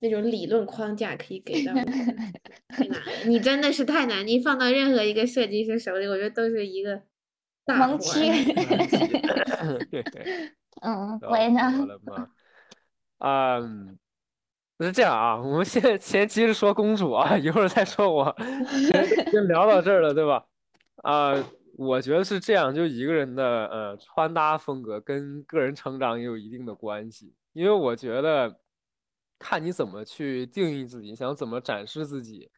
[0.03, 3.03] 那种理论框架可以给到太难了。
[3.27, 7.01] 你 真的是太难，你放到任何一个设计师手里，我觉得都是一个
[7.65, 8.21] 大盲区。
[9.91, 11.73] 对对，嗯，为呢？
[13.19, 13.99] 嗯。
[14.81, 18.37] 是这样啊，我们现在先接着说公主啊，一会儿再说我，
[19.31, 20.45] 先聊到这儿了，对吧？
[21.05, 21.33] 啊，
[21.77, 28.57] 我觉得是这样，就一个人的呃穿搭风格跟个人成长也有一定的关系，因为我觉得
[29.43, 32.51] 看你怎么去定义自己，想怎么展示自己。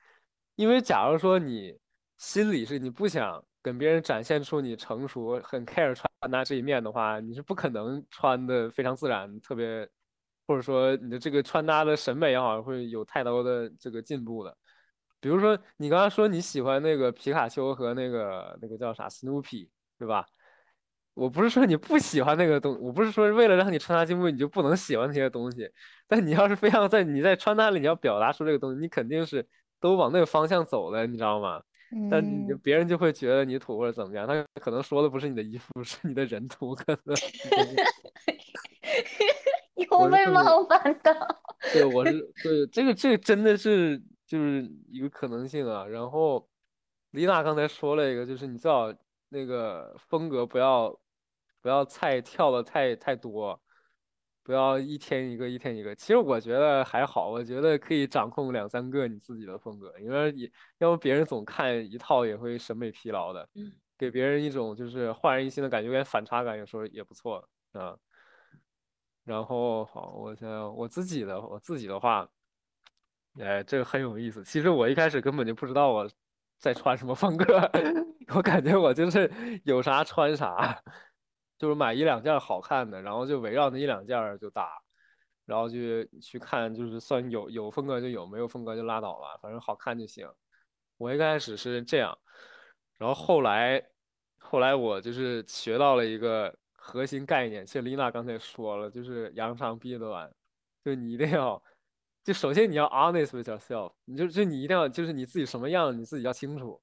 [0.54, 1.76] 因为假如说你
[2.18, 9.88] 心里是你不想跟别人展现出你成熟、很 care 穿搭这一面的话，你是不可能穿的非常自然，特别。
[10.46, 14.54] 或者说你的这个穿搭的审美也好，会有太多的这个进步的。
[15.18, 20.26] 比如说你刚刚说你喜欢那个皮卡丘和那个那个叫啥 Snoopy，对吧？
[21.14, 25.70] 我不是说你不喜欢那个东，我不是说为了让你穿搭进步你就不能喜欢那些东西。
[26.06, 29.46] 但你要是非要在你在穿搭里你要表达出这个东西，你肯定是
[29.80, 31.62] 都往那个方向走的，你知道吗？
[32.10, 32.24] 但
[32.62, 37.14] 别人就会觉得你土或者怎么样，他可能说的不是你的衣服， 是你的人土，可能。
[39.76, 41.40] 有被冒犯的，
[41.72, 45.86] 对，我是 对这个，这个真的是就是一个可能性啊。
[45.86, 46.48] 然后，
[47.12, 48.92] 丽娜刚才说了一个，就是你最好
[49.28, 50.96] 那个风格不要
[51.64, 53.58] 不要菜跳的太太多，
[54.42, 55.94] 不要一天一个一天一个。
[55.94, 63.48] 其实我觉得还好，我觉得可以掌控两三个你自己的风格，因为你要不别人总看一套也会审美疲劳的。
[63.54, 67.96] 嗯，给别人一种就是焕然一新的感觉，有点反差感，有时候也不错啊。
[69.24, 72.28] 然后好，我想我自己的我自己的话，
[73.40, 74.44] 哎，这个很有意思。
[74.44, 76.06] 其实我一开始根本就不知道我
[76.58, 77.70] 在穿什么风格，
[78.36, 79.32] 我感觉我就是
[79.64, 80.78] 有啥穿啥，
[81.58, 84.70] 就是买一两件好看的，然后就围绕那一两件就搭，
[85.46, 90.28] 然后就去看，就是算有有风格就有，没有风格就拉倒吧，反正好看就行。
[90.96, 92.18] 我一开始是这样，
[92.98, 93.84] 然后后来
[94.38, 96.54] 后来我就是学到了一个。
[96.86, 100.30] 核心概念，其实丽娜刚才说了，就是扬长避短，
[100.84, 101.62] 就你一定要，
[102.22, 106.78] 就首先你要 honest with yourself，你就就你一定要就是你自己什么样，你自己要清楚，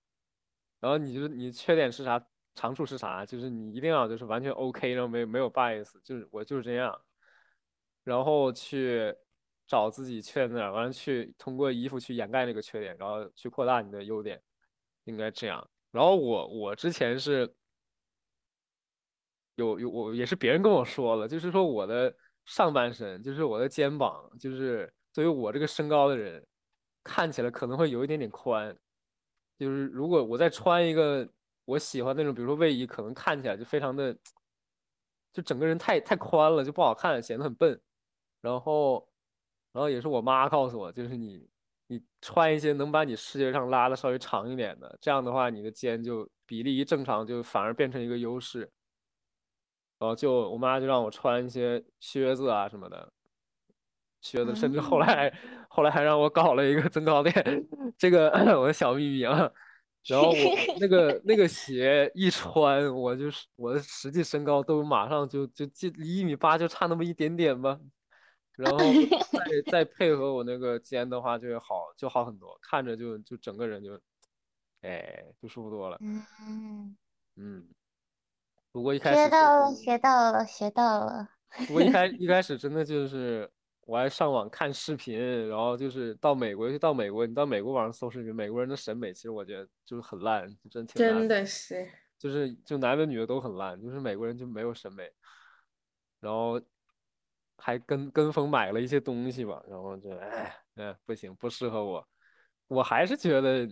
[0.80, 2.20] 然后你就你缺点是啥，
[2.56, 7.00] 长处是啥，就是你一定要就是完全 OK，然后没没有 bias，就是我就是这样，
[8.04, 9.16] 然后去
[9.68, 14.42] 找自己缺点，完了去通过衣服去掩盖那个缺点，然后去扩大你的优点，
[15.06, 15.68] 应该这样。
[15.92, 17.54] 然后我我之前是。
[19.56, 22.12] 有有我也是别人跟我说了，就是说我的
[22.46, 26.44] 上半身，就是我的肩膀，就是作为我这个身高的人，
[27.04, 28.76] 看起来可能会有一点点宽。
[29.60, 31.30] 就是如果我再穿一个
[31.72, 34.14] 我喜欢那种，比如说卫衣，可能看起来就非常的，
[35.32, 37.80] 就整个人太太宽了，就不好看，显得很笨。
[38.42, 39.08] 然后，
[39.72, 41.48] 然后也是我妈告诉我，就是你
[41.88, 48.70] 你穿一些能把你视觉上拉的稍微长一点的，这样的话你的肩就比例一正常，就反而变成一个优势。
[49.98, 53.14] 然后就我妈就让我穿一些靴子啊什么的，
[54.20, 55.32] 靴子，甚至后来
[55.70, 57.34] 后来还让我搞了一个增高垫，
[57.98, 58.30] 这个
[58.60, 59.50] 我的小秘密啊。
[60.06, 60.36] 然后我
[60.80, 67.80] 那个那个鞋一穿，我就是我的实际身高都马上就就就离一米八就差那么一点点吧。
[68.58, 74.00] 然后再 再配合我那个肩的话，就会好就好很多，看着就就整个人就，
[74.82, 75.98] 哎，就舒服多了。
[76.02, 76.98] 嗯，
[77.38, 77.68] 嗯，
[78.72, 81.30] 不过一开始学到了，学到了，学到了。
[81.68, 83.50] 不过一开一开始真的就是
[83.92, 95.12] 我还上网看视频，然后就是到美国，尤其到美国，你到美国网上搜视频，美国人的审美其实我觉得就是很烂，真挺烂真的是，就是就男的女的都很烂，就是美国人就没有审美，
[96.22, 96.62] 然后
[97.58, 102.08] 还跟跟风买了一些东西吧，然后就哎哎不行，不适合我，
[102.70, 103.68] 我还是觉得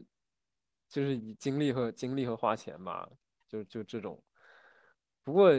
[0.89, 3.09] 就是以精力和精力和花钱吧，
[3.47, 4.21] 就就这种，
[5.23, 5.49] 不过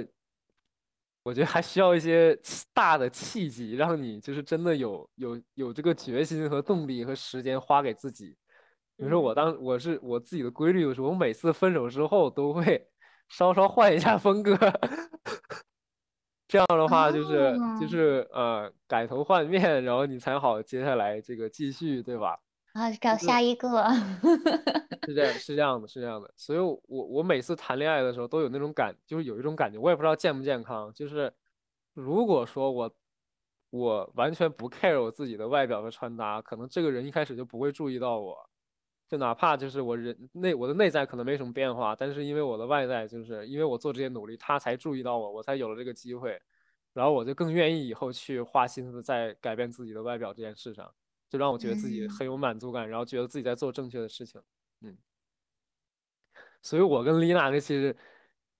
[1.22, 2.38] 我觉得还需要一些
[2.72, 8.36] 大的契机，让你就是真的有有有这个决心和动力和时间花给自己。
[8.96, 12.86] 比如说我当我是我自己的规律就是，我每次分手之后都会
[13.28, 14.56] 稍稍换一下风格，
[16.48, 22.38] 这样的话就是就哦是呃改头换面，然后你才好接下来这个继续，对吧？
[22.72, 23.68] 啊，找下一个。
[25.06, 26.32] 是这样，是这样的，是这样的。
[26.36, 30.92] 所以我，我我每次谈恋爱的时候都有那种感，就是有一种感觉，我也不知道健不健康。
[30.92, 31.32] 就是
[31.94, 32.94] 如果说我
[33.70, 38.36] 我完全不 care 我自己的外表和穿搭，可能这个人一开始就不会注意到我。
[39.08, 46.40] 就哪怕就是我人内我的内在可能没什么变化，但是因为我的外在，就是因为我做这些努力，他才注意到我，我才有了这个机会，
[46.92, 50.88] 然后我就更愿意以后去花心思在改变自己的外表这件事上，
[51.30, 52.10] 就让我觉得自己嗯。
[52.10, 54.42] 很有满足感，然后觉得自己在做正确的事情。
[54.82, 54.98] 嗯，
[56.60, 57.96] 所以我跟丽娜那其实，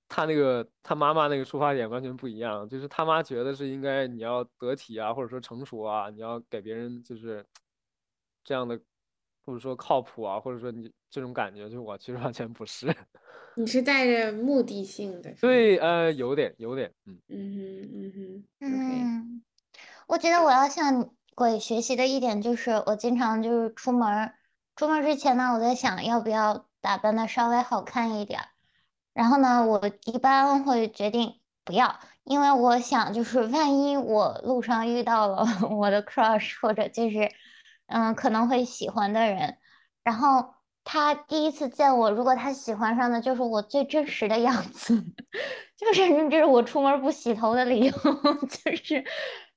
[0.08, 7.44] 她那个她妈妈那个出发点完全不一样，就是她妈觉得是应该你要得体啊，或者说成熟啊，你要给别人就是
[8.44, 8.80] 这样的，
[9.44, 12.86] 或者说靠谱啊，或者说你这种感觉，就我其实完全不是。
[13.56, 17.20] 你是带着目的性的，对，呃，有点有点，嗯。
[17.28, 19.42] 嗯哼嗯哼，OK，嗯，
[20.08, 24.34] 我觉得我要向鬼学习的一点就是，我经常就是出门，
[24.76, 28.42] 出门之前呢，我在想要不要打扮的稍微好看一点，
[29.14, 35.46] 然后呢，我一般会决定不要，因为我想就是万一我路上遇到了
[35.80, 37.32] 我的 crush 或者就是
[37.86, 39.56] 嗯可能会喜欢的人，
[40.04, 40.52] 然后
[40.84, 44.94] 他第一次见我，如果他喜欢上的就是我最真实的样子，
[45.74, 47.92] 就是这是我出门不洗头的理由，
[48.44, 49.02] 就是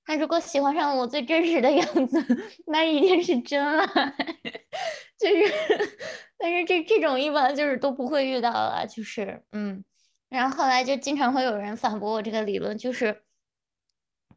[0.05, 2.17] 他如果喜欢上我最真实的样子，
[2.67, 3.85] 那一定是真爱，
[5.17, 5.97] 就是，
[6.37, 9.83] 但是这这种一般就是都不会遇到了，就是嗯，
[10.29, 13.23] 然后后来就经常会有人反驳我这个理论，就是。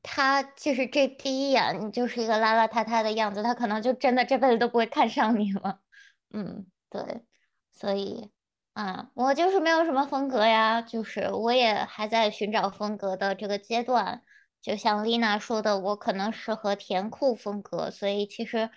[0.09, 5.81] 他就是这第一眼你就是一个邋邋遢遢的样子，他可能就真的这辈子都不会看上你了。
[6.33, 7.25] 嗯，对，
[7.73, 8.31] 所以
[8.75, 14.23] 啊，我就是没有什么风格呀，就是我也还在寻找风格的这个阶段。
[14.63, 18.69] 就像丽娜说的，我可能适合甜酷风格，所以其实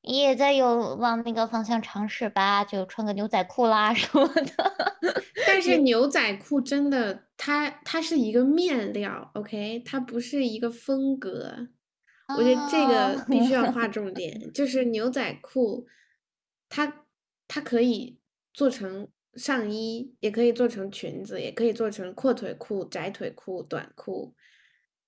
[0.00, 4.96] 也在有往那个方向尝试吧，就穿个牛仔裤啦 什么的。
[5.46, 11.68] 但是牛仔裤真的，它它是一个面料，OK，它不是一个风格。
[12.36, 15.86] 我觉得这个必须要划 重点，就是牛仔裤，
[16.68, 17.04] 它
[17.48, 18.20] 它可以
[18.52, 24.34] 做成上衣，也可以做成裙子，也可以做成阔腿裤、窄腿裤、短裤。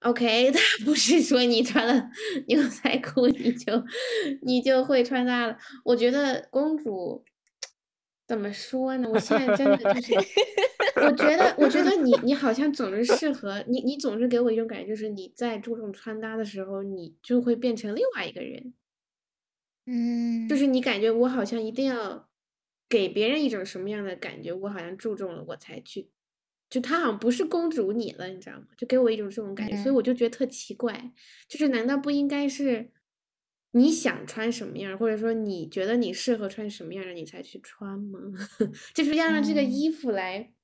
[0.04, 2.10] OK， 它不是说你穿了
[2.48, 3.84] 牛仔裤你就
[4.42, 5.56] 你就会穿搭了。
[5.84, 7.24] 我觉得公主
[8.26, 9.08] 怎么说呢？
[9.08, 10.14] 我现在真的就是，
[11.04, 18.74] 我觉得，我觉得你你好像总是适合你，你总是给我一种感觉，就是你在注重穿搭的时候，你就会变成另外一个人。
[19.86, 22.28] 嗯，就是你感觉我好像一定要
[22.88, 26.08] 给别人一种什么样的感觉，我好像注重了，我才去，
[26.72, 28.66] 就她好像不是公主你了，你知道吗？
[28.78, 31.12] 就给我一种这种感觉，所以嗯我就觉得特奇怪，
[31.46, 32.90] 就是难道不应该是
[33.72, 38.18] 你想穿什么样儿，或者说你觉得你适合穿什么样的，你才去穿吗？
[38.94, 40.54] 就是要让这个嗯衣服来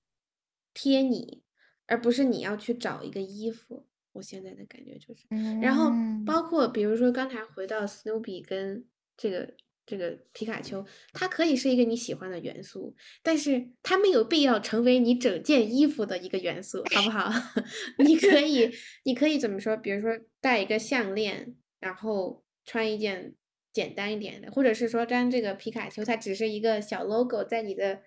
[0.73, 1.43] 贴你，
[1.87, 3.85] 而不是你要去找一个衣服。
[4.13, 5.27] 我现在的感觉就是。
[5.61, 8.85] 然后嗯包括比如说刚才回到 Snoopy 跟
[9.17, 9.55] 这个
[9.89, 17.33] 这个皮卡丘，它可以是一个你喜欢的元素，但是它没有必要成为你整件衣服的一个元素，好不好？
[18.05, 18.71] 你可以
[19.05, 19.77] 你可以怎么说？
[19.77, 20.11] 比如说
[20.41, 23.35] 戴一个项链，然后穿一件
[23.73, 28.03] 简单一点的，或者是说将这个皮卡丘它只是一个小 logo 在你的。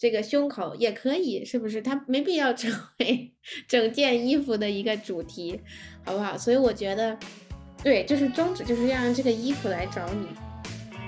[0.00, 1.82] 这个胸口也可以，是不是？
[1.82, 3.34] 它没必要成 为
[3.68, 5.60] 整件衣服的一个主题，
[6.06, 6.38] 好不好？
[6.38, 7.18] 所以我觉得，
[7.84, 10.49] 对，就是宗旨就是要让这个衣服来找你。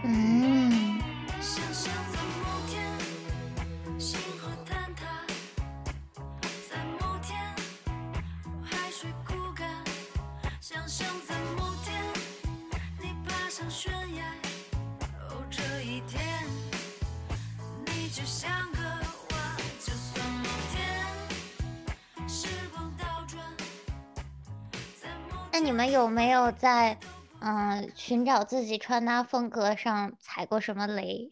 [0.05, 1.01] 嗯。
[1.41, 2.83] 想象在某天，
[3.99, 5.01] 星河坍塌，
[6.69, 7.39] 在某天，
[8.65, 9.69] 海水枯干。
[10.61, 11.93] 想象在某天，
[13.51, 14.25] 像悬崖。
[15.29, 16.23] 哦，这一天，
[17.85, 19.37] 你就像个娃。
[19.79, 23.45] 就算某天时光倒转，
[25.03, 26.97] 在某那你们有没有在
[27.45, 31.29] 嗯寻找自己穿搭风格上踩过什么雷？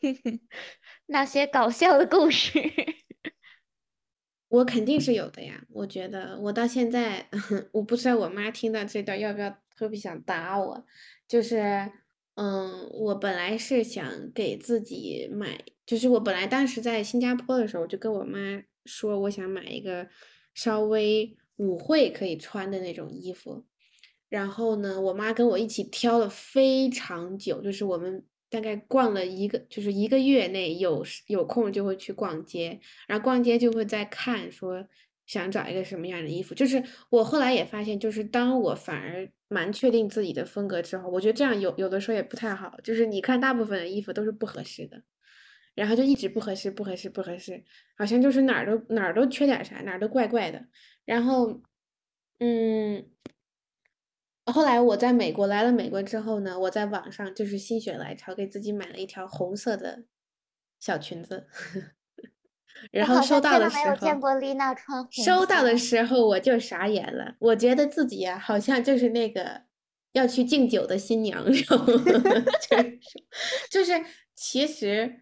[1.06, 2.58] 那些搞笑的故事。
[4.48, 7.28] 我肯定是有的呀，我觉得我到现在，
[7.72, 10.84] 我不知道我妈听到这段要不要特别想打我。
[11.28, 11.92] 就是，
[12.34, 18.38] 嗯，我本来是想给自己买，就是我本来当时在新加坡的时候，就跟我妈
[18.86, 20.08] 说，我想买一个
[20.54, 23.66] 稍微舞会可以穿的那种衣服。
[24.30, 34.86] 然后呢，我妈跟我一起挑了非常久，就是我们大概逛了一个，就是一个月内有有空就会去逛街，然后逛街就会在看说
[35.26, 36.54] 想找一个什么样的衣服。
[36.54, 42.76] 就是我后来也发现，就是当我反而蛮确定自己的风格之后，我觉得这样有有的时候也不太好。
[42.84, 45.02] 就是你看大部分的衣服都是不合适的，
[45.74, 47.64] 然后就一直不合适，不合适，不合适，
[47.96, 50.66] 好像就是哪儿都哪儿都缺点啥，哪儿都怪怪的。
[51.04, 51.60] 然后，
[52.38, 53.10] 嗯。
[54.52, 60.04] 后来我在美国来了美国之后呢，我在网上就是心血来潮给自己买了一条红色的
[60.78, 61.46] 小裙子，
[62.90, 69.62] 然后收到真的没有的时候，见过丽娜穿红收到的时候我就傻眼了，我觉得自己呀、好像就是那个
[70.12, 71.44] 要去敬酒的新娘？
[71.50, 72.98] 就是
[73.70, 75.20] 就是其实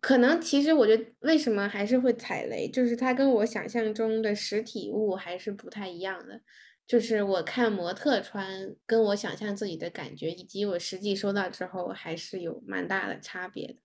[0.00, 6.42] 可能其实我觉得为什么还是会踩雷，就是它跟我想象中的实体物还是不太一样的。
[6.86, 13.76] 就是我看模特穿，跟我想象自己的感觉，以及我实际收到之后，还是有蛮大的差别的。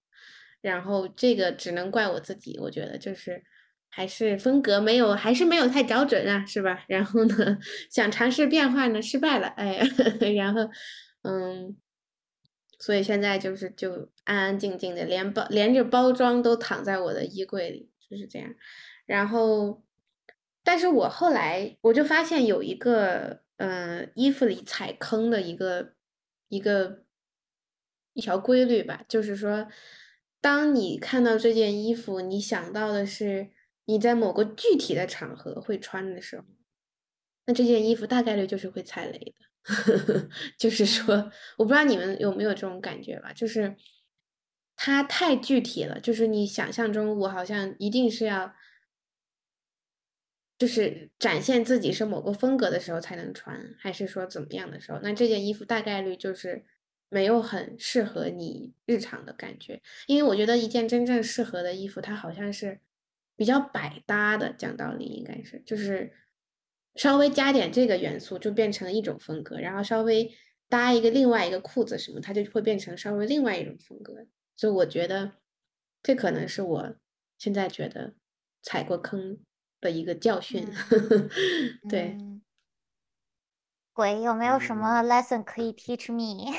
[0.61, 3.43] 然后这个只能怪我自己，我觉得就是
[3.89, 6.85] 还是风格没有，还是没有太找准啊，是吧？
[6.87, 7.57] 然后呢，
[7.89, 9.79] 想尝试变化呢，失败了，哎，
[10.37, 10.61] 然后
[11.23, 11.75] 嗯，
[12.77, 18.53] 所以现在就是就安安静静的，连包连着包装都躺在我的衣柜里，就是这样。
[19.07, 19.83] 然后，
[20.63, 25.95] 但是我后来我就发现有一个，呃，衣服里踩坑的一个
[26.49, 27.03] 一个
[28.13, 29.67] 一条规律吧，就是说，
[30.39, 33.49] 当你看到这件衣服，你想到的是
[33.85, 36.45] 你在某个具体的场合会穿的时候，
[37.47, 39.33] 那这件衣服大概率就是会踩雷的。
[40.59, 43.75] 就是说，我不知道你们有没有这种感觉吧，就是
[44.75, 48.53] 它太具体了，就是你想象中我好像一定是要。
[50.61, 54.99] 就是展现自己是某个风格的时候才能穿，还是说怎么样的时候？
[55.01, 56.63] 那这件衣服大概率就是
[57.09, 62.79] 没有很适合你日常的感觉，因为我觉得一件真正适合的衣服，它好像是
[63.35, 66.13] 比较百搭的，讲道理应该是就是
[66.93, 70.31] 稍微加点这个元素就变成一种风格，然后稍微
[70.69, 74.27] 搭一个另外一个裤子什么，它就会变成稍微另外一种风格。
[74.55, 75.31] 所以我觉得
[76.03, 76.95] 这可能是我
[77.39, 78.13] 现在觉得
[78.61, 79.39] 踩过坑
[79.81, 80.65] 的一个教训。
[81.89, 82.41] 对，嗯，
[83.91, 86.51] 鬼有没有什么 lesson 可以 teach me？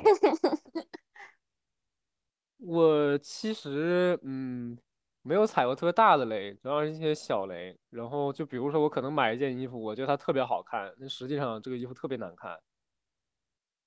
[2.58, 4.78] 我其实嗯
[5.22, 7.76] 没有踩过特别大的雷，主要是一些小雷。
[7.90, 12.58] 然后就比如说我可能买一件衣服，我觉得它特别好看，那实际上这个衣服特别难看，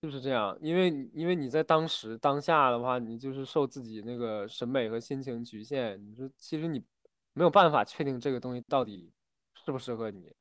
[0.02, 0.58] 就是这样。
[0.62, 6.84] 因为因为你在当时当下的话，你就是受自己那个审美和心情局限，你说其实你
[7.34, 9.12] 没有办法确定这个东西到底
[9.66, 10.32] 适不适合你，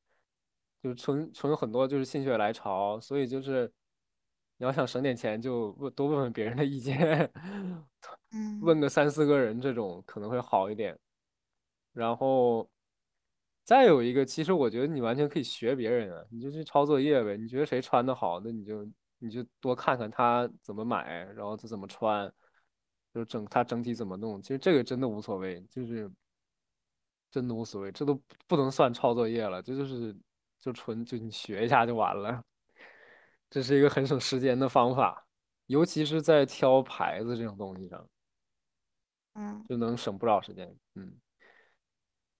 [0.82, 3.72] 就是纯纯有很多就是心血来潮，所以就是
[4.58, 7.30] 你要想省点钱，就问多问问别人的意见，
[8.32, 10.98] 嗯问个三四个人这种可能会好一点。
[11.92, 12.68] 然后
[13.64, 17.36] 再有一个，其实我觉得你完全可以学别人啊，你就去抄作业呗。
[17.36, 18.86] 你觉得谁穿的好，那你就
[19.20, 22.30] 你就多看看他怎么买，然后他怎么穿，
[23.14, 24.42] 就整他整体怎么弄。
[24.42, 26.10] 其实这个真的无所谓，就是
[27.34, 28.14] 真的无所谓，这都
[28.46, 30.16] 不能算抄作业了，这就是
[30.60, 32.40] 就纯就你学一下就完了。
[33.50, 35.26] 这是一个很省时间的方法，
[35.66, 38.08] 尤其是在挑牌子这种东西上，
[39.34, 40.72] 嗯就能省不少时间。
[40.94, 41.12] 嗯。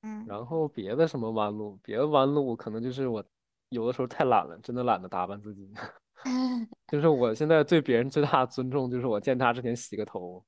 [0.03, 3.25] 嗯然后别的什么弯路，别的弯路可能就是我
[3.71, 5.69] 有的时候太懒了，真的懒得打扮自己。
[6.87, 10.45] 就是我现在对别人最大的尊重，就是我见他之前洗个头、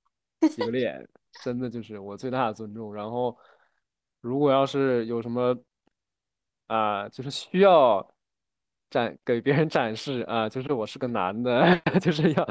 [0.49, 1.05] 洗个脸，
[1.43, 2.95] 真的就是我最大的尊重。
[2.95, 3.37] 然后，
[4.27, 5.57] 如果要是有什么
[6.67, 8.05] 啊、就是需要
[8.91, 12.49] 展给别人展示啊、就是我是个男的， 就是要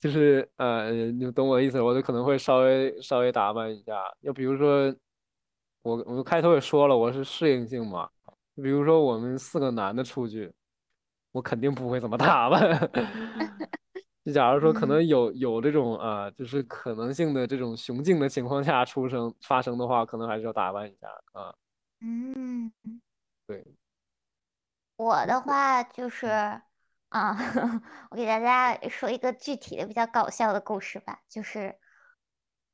[0.00, 3.94] 就是呃，你懂我的意思，我就可能会稍微稍微打扮一下。
[4.22, 4.92] 要比如说，
[5.82, 8.08] 我我开头也说了，我是适应性嘛。
[8.56, 10.52] 比如说我们四个男的出去，
[11.32, 12.90] 我肯定不会怎么打扮，
[14.24, 21.54] 就假如说可嗯能有有这种啊、就是可能性的这种雄竞的情况下出生发生的话，可能还是要打扮一下啊。
[22.00, 22.72] 嗯，
[23.46, 23.64] 对，
[24.96, 26.26] 我的话就是
[27.08, 27.36] 啊，
[28.10, 31.78] 我给大家说一个具体的比较搞笑的故事吧，就是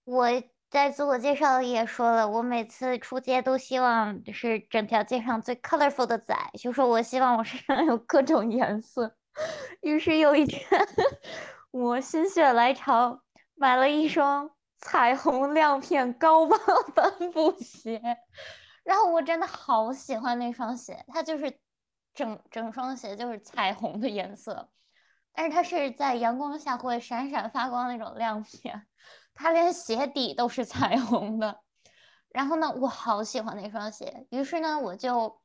[0.04, 0.26] 我
[0.70, 9.16] 在自我介绍里也说了，我每次出街都希望是整条街上最 colorful 的仔，就说我希望我身上有各种颜色。
[9.82, 10.66] 于是有一天，
[11.70, 13.22] 我心血来潮
[13.54, 16.58] 买了一双彩虹亮片高帮
[16.94, 18.00] 帆布鞋，
[18.82, 21.58] 然后我真的好喜欢那双鞋，它就是
[22.14, 24.68] 整整双鞋就是彩虹的颜色，
[25.32, 28.86] 但是它是在阳光下会闪闪发光那种亮片，
[29.34, 31.60] 它连鞋底都是彩虹的。
[32.30, 35.39] 然后呢，我好喜欢那双鞋，于是呢，我就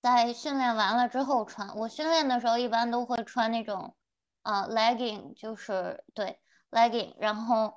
[0.00, 1.76] 在训练完了之后穿。
[1.76, 3.94] 我训练的时候一般都会穿那种
[4.42, 6.38] 呃 legging，就是对
[6.70, 7.14] legging。
[7.18, 7.74] 然后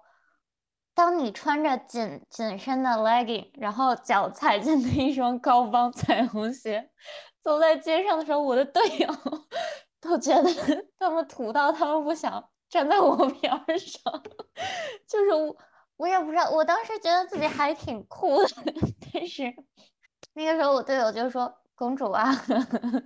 [0.93, 6.89] 当你穿着紧紧身的 legging，然后脚踩进那一双高帮彩虹鞋，
[7.41, 9.07] 走在街上的时候，我的队友
[9.99, 10.49] 都觉得
[10.99, 14.01] 他们土到他们不想站在我边上，
[15.07, 15.55] 就是我
[15.97, 18.49] 我也不知道，我当时觉得自己还挺酷的，
[19.13, 19.53] 但是
[20.33, 21.53] 那个时候我队友就说
[21.83, 22.31] ：“公主啊，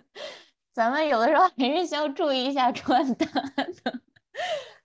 [0.72, 4.00] 咱们有的时候还是需要注意一下穿搭的。”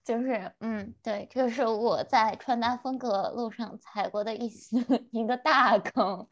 [0.02, 4.78] 就是，嗯，对，这是我在穿搭风格路上踩过的一些
[5.10, 6.26] 一个大坑。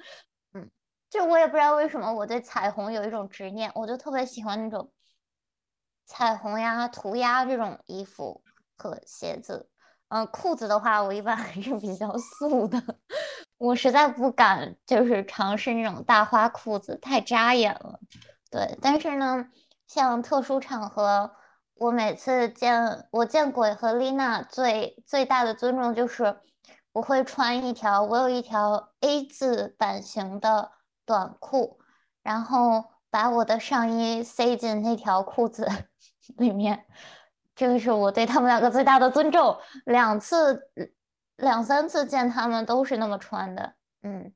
[0.55, 0.71] 嗯，
[1.11, 4.91] 就我也不知道为什么我对彩虹有一种执念，我就特别喜欢那种
[6.07, 8.43] 彩虹呀、涂鸦这种衣服
[8.79, 9.69] 和鞋子。
[10.09, 12.83] 嗯，裤子的话，我一般还是比较素的，
[13.61, 18.01] 我实在不敢就是尝试那种大花裤子，太扎眼了。
[18.51, 19.51] 对，但是呢，
[19.87, 21.31] 像特殊场合，
[21.75, 26.41] 我每次见我见鬼和丽娜最最大的尊重就是，
[26.93, 30.71] 我会穿一条，我有一条 A 字版型的
[31.05, 31.79] 短裤，
[32.23, 35.69] 然后把我的上衣塞进那条裤子
[36.39, 36.87] 里面，
[37.55, 39.59] 这个是我对他们两个最大的尊重。
[39.85, 40.71] 两次、
[41.41, 44.33] 两三次见他们都是那么穿的，嗯。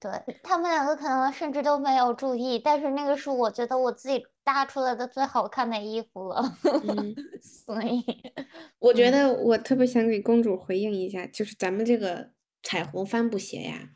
[0.00, 0.12] 对，
[0.44, 6.40] 他们两个可能甚至都没有注意，但是那个是我觉得我自己搭出来的最好看的衣服了，
[6.86, 8.04] 嗯 所以，
[8.78, 12.30] 我觉嗯得我特别想给公主回应一下，就是咱们这个
[12.62, 13.88] 彩虹帆布鞋呀，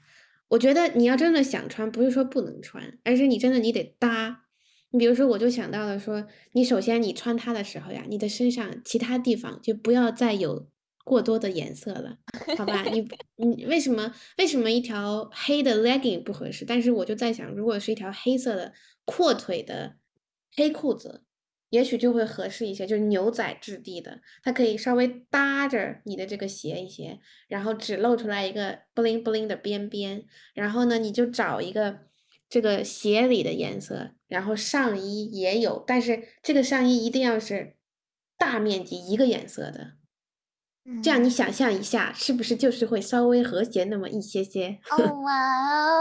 [0.48, 4.46] 我觉得你要真的想穿，不是说不能穿，而是你真的你得搭。
[4.90, 10.66] 你比如说，我就想到了说，你首先你穿它的时候呀，你的身上其他地方就不要再有
[11.04, 12.18] 过多的颜色了，
[12.56, 12.82] 好吧？
[12.84, 16.64] 你你为什么为什么一条黑的 legging 不合适？
[16.64, 18.72] 但是我就在想，如果是一条黑色的
[19.04, 19.96] 阔腿的
[20.54, 21.24] 黑裤子，
[21.70, 30.24] 也许就会合适一些，就是牛仔质地的，它可以稍微搭着你的这个鞋一些，然后只露出来一个 bling bling 的边边，
[30.54, 32.00] 然后呢，你就找一个
[32.48, 37.76] 这个鞋里的颜色，然后上衣也有，但是这个上衣一定要是
[38.36, 39.94] 大面积一个颜色的，
[41.02, 44.78] 这样你嗯想象一下，是不是就是会稍微和谐那么一些些？
[44.90, 45.32] 哦哇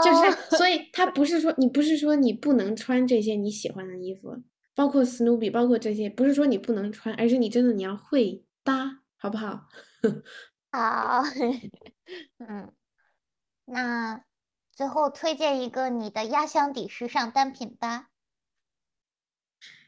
[0.04, 4.36] 就是，所以他不是说你不是说你不能穿这些你喜欢的衣服，
[4.74, 9.66] 包括 Snoopy，包括这些，不是说你不能穿，而是你真的你要会搭，好不好？
[10.72, 11.22] 好，
[12.38, 12.72] 嗯，
[13.66, 14.24] 那
[14.72, 18.11] 最后推荐一个你的压箱底时尚单品吧。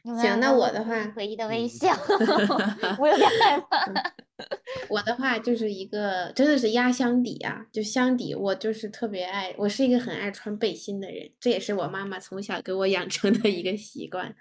[0.05, 1.97] 行那我的话回忆的微嗯笑，
[2.99, 4.13] 我有点害怕。
[4.89, 14.35] 我的话就是一个真的是压箱底啊，就箱底，我就是特别爱，我是一个很爱穿背心的人，这也是我妈妈从小给我养成的一个习惯，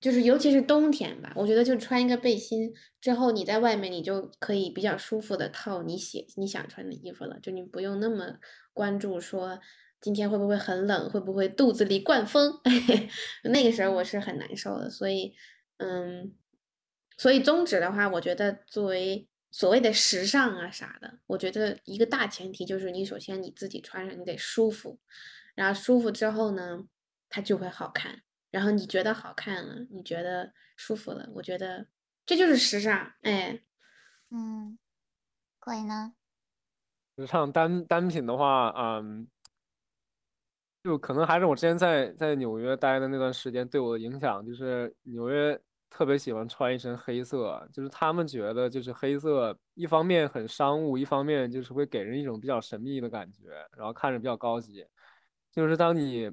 [0.00, 8.36] 就是尤其是冬天吧，我觉得就穿一个背心之后，你在外面你就可以比较舒服的套你喜你想穿的衣服了，就你不用那么
[8.72, 9.58] 关注说
[10.00, 12.60] 今天会不会很冷，会不会肚子里灌风，
[13.44, 15.34] 那个时候我是很难受的，所以
[15.78, 16.34] 嗯。
[17.18, 24.98] 所以宗旨的话，我觉得作为所谓的时尚啊啥的，我觉得一个大前提就是你首先你自己穿上你得舒服，
[25.54, 26.86] 然后舒服之后呢，
[27.28, 28.22] 它就会好看。
[28.50, 31.88] 然后你觉得好看了，你觉得舒服了，我觉得
[32.24, 33.12] 这就是时尚。
[33.20, 33.60] 哎，
[34.30, 34.78] 嗯，
[35.58, 36.14] 鬼呢？
[37.18, 39.28] 时尚单单品的话，嗯，
[40.82, 45.60] 就可能还是我之前在在纽约待的那段时间对我的影响，就是纽约
[45.90, 54.86] 特别喜欢穿一身黑色，就是他们觉得就是黑色一方面很商务，一方面就是会给人一种比较神秘的感觉，然后看着比较高级。
[55.52, 56.30] 就是当你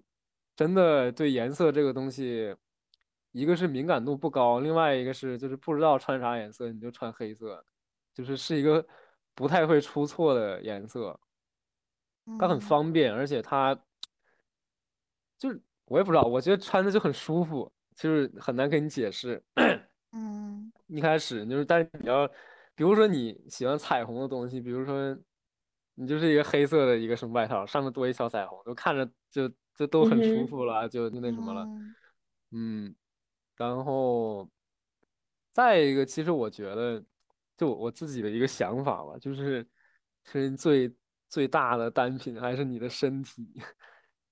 [0.55, 2.55] 真的对颜色这个东西
[3.31, 7.65] 一个是敏感度不高，另外一个是就是不知道穿啥颜色你就穿黑色，
[8.13, 8.85] 就是是一个
[9.35, 11.19] 不太会出错的颜色，
[12.39, 13.77] 它很嗯方便，而且它
[15.37, 19.43] 就是我也不知道，我觉得穿着就很舒服，就是很难跟你解释。
[20.13, 20.71] 嗯。
[20.87, 22.25] 一开始就是，但是你要，
[22.73, 25.17] 比如说你喜欢彩虹的东西，比如说
[25.95, 31.95] 你就是一个黑色的一个什么外套，上面多一小彩虹，就看着就就都很舒服了，就就那什么了，嗯
[32.51, 32.95] 嗯，
[33.57, 34.49] 然后
[35.51, 37.03] 再一个，其实我觉得，
[37.57, 39.67] 就我自己的一个想法吧，就是
[40.23, 40.95] 其实最
[41.27, 43.61] 最大的单品还是你的身体，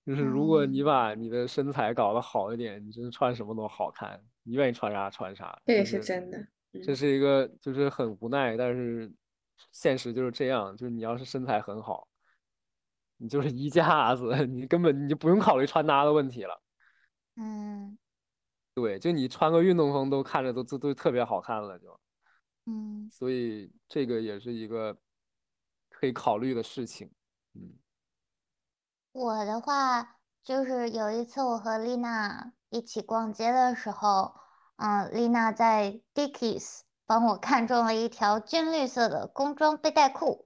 [0.05, 6.47] 就是如果你嗯把你的身材搞得好一点，你真的穿什么都好看，你愿意穿啥穿啥，这也是真的。
[6.83, 9.11] 这嗯是一个就是很无奈，但是
[9.71, 12.07] 现实就是这样，就是你要是身材很好，
[13.17, 16.61] 你就是衣架子， 你根本你就不用考虑穿搭的问题了。
[17.37, 17.97] 嗯
[18.75, 21.99] 对，就你穿个运动风都看着都都都特别好看了就，
[22.65, 24.95] 嗯所以这个也是一个
[25.89, 27.09] 可以考虑的事情。
[27.53, 27.73] 嗯
[29.15, 34.35] 我的话就是有一次我和丽娜一起逛街的时候，
[34.75, 40.45] 嗯，丽娜在 Dickies 帮我看中了一条军绿色的工装背带裤，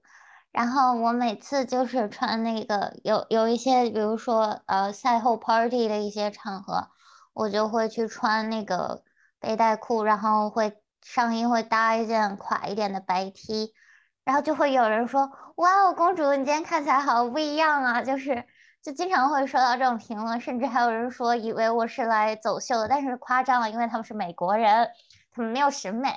[0.52, 6.90] 然后我每次就是穿那个有有一些，比如说呃赛后 party 的一些场合，
[7.32, 9.02] 我就会去穿那个
[9.40, 13.74] 背带裤，然后会上衣会搭一件垮一点的白 T。
[14.22, 18.44] 然后就会有人说：“哇哦，公主，你今天看起来好不一样啊！”就是
[18.82, 24.88] 就经常会收到这种评论，甚至还有人说以为我是来走秀的，但是夸张了，因为他们是美国人，
[25.30, 26.10] 他们没有审美。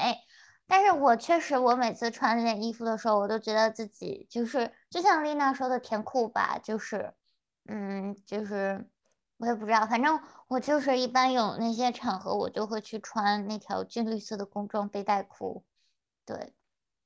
[0.66, 7.14] 但是我确实，我每次穿那件衣服的时候，我都觉得自己就是就像丽娜说的甜酷吧，就是
[7.68, 8.88] 嗯，就是
[9.38, 15.66] 我也不知道，反正我就是一般有那些场合，我就会去穿那条军绿色的工装背带裤，
[16.26, 16.54] 对。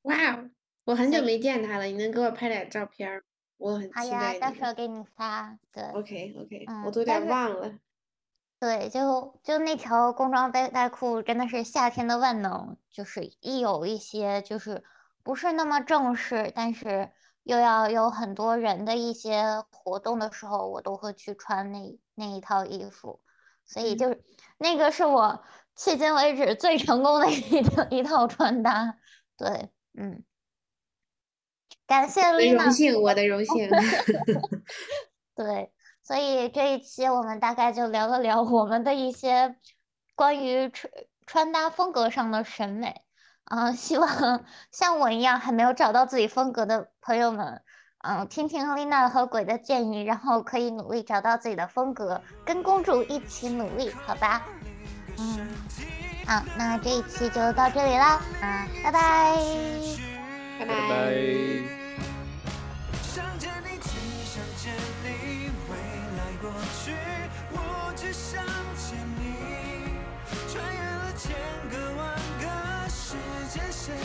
[0.04, 0.50] 哇哦，
[0.86, 3.24] 我很久没见他了，你能给我拍点照片儿？
[3.58, 4.40] 我很期好呀，待。
[4.40, 5.58] 到时候给你发。
[5.72, 7.78] 对，OK OK，嗯我都有点忘了。
[8.60, 14.84] 对，就就那条工装背带裤真的是夏天的万能，就是一有一些就是
[15.24, 17.12] 不是那么正式，但是
[17.44, 23.22] 又要有很多人的一些活动的时候，我都会去穿那那一套衣服，
[23.64, 24.24] 所以嗯就是
[24.58, 25.44] 那个是我
[25.78, 28.98] 迄今为止最成功的一套一套穿搭。
[29.38, 30.24] 对，嗯，
[31.88, 32.64] 感谢我的丽娜。
[32.66, 33.70] 荣幸，我的荣幸。
[35.36, 35.72] 对，
[36.04, 39.56] 所以这一期我们大概就聊了聊我们的一些
[40.16, 40.92] 关于穿
[41.26, 43.02] 穿搭风格上的审美。
[43.50, 47.62] 嗯、希望像我一样还没有找到自己风格的朋友们，
[48.04, 54.46] 嗯、听听丽娜和鬼的建议，然后可以努力找到自己的风格，跟公主一起努力，好吧？
[55.18, 55.48] 嗯，
[56.26, 60.17] 好，那这一期就到这里啦，啊，拜拜。
[60.60, 61.14] 拜拜，
[63.04, 63.90] 想见你，只
[64.26, 65.72] 想见你，未
[66.18, 66.52] 来过
[66.84, 66.92] 去，
[67.52, 68.44] 我只想
[68.76, 69.22] 见你，
[70.52, 71.26] 穿越了千
[71.70, 72.02] 个万
[72.42, 73.16] 个时
[73.54, 73.96] 间线。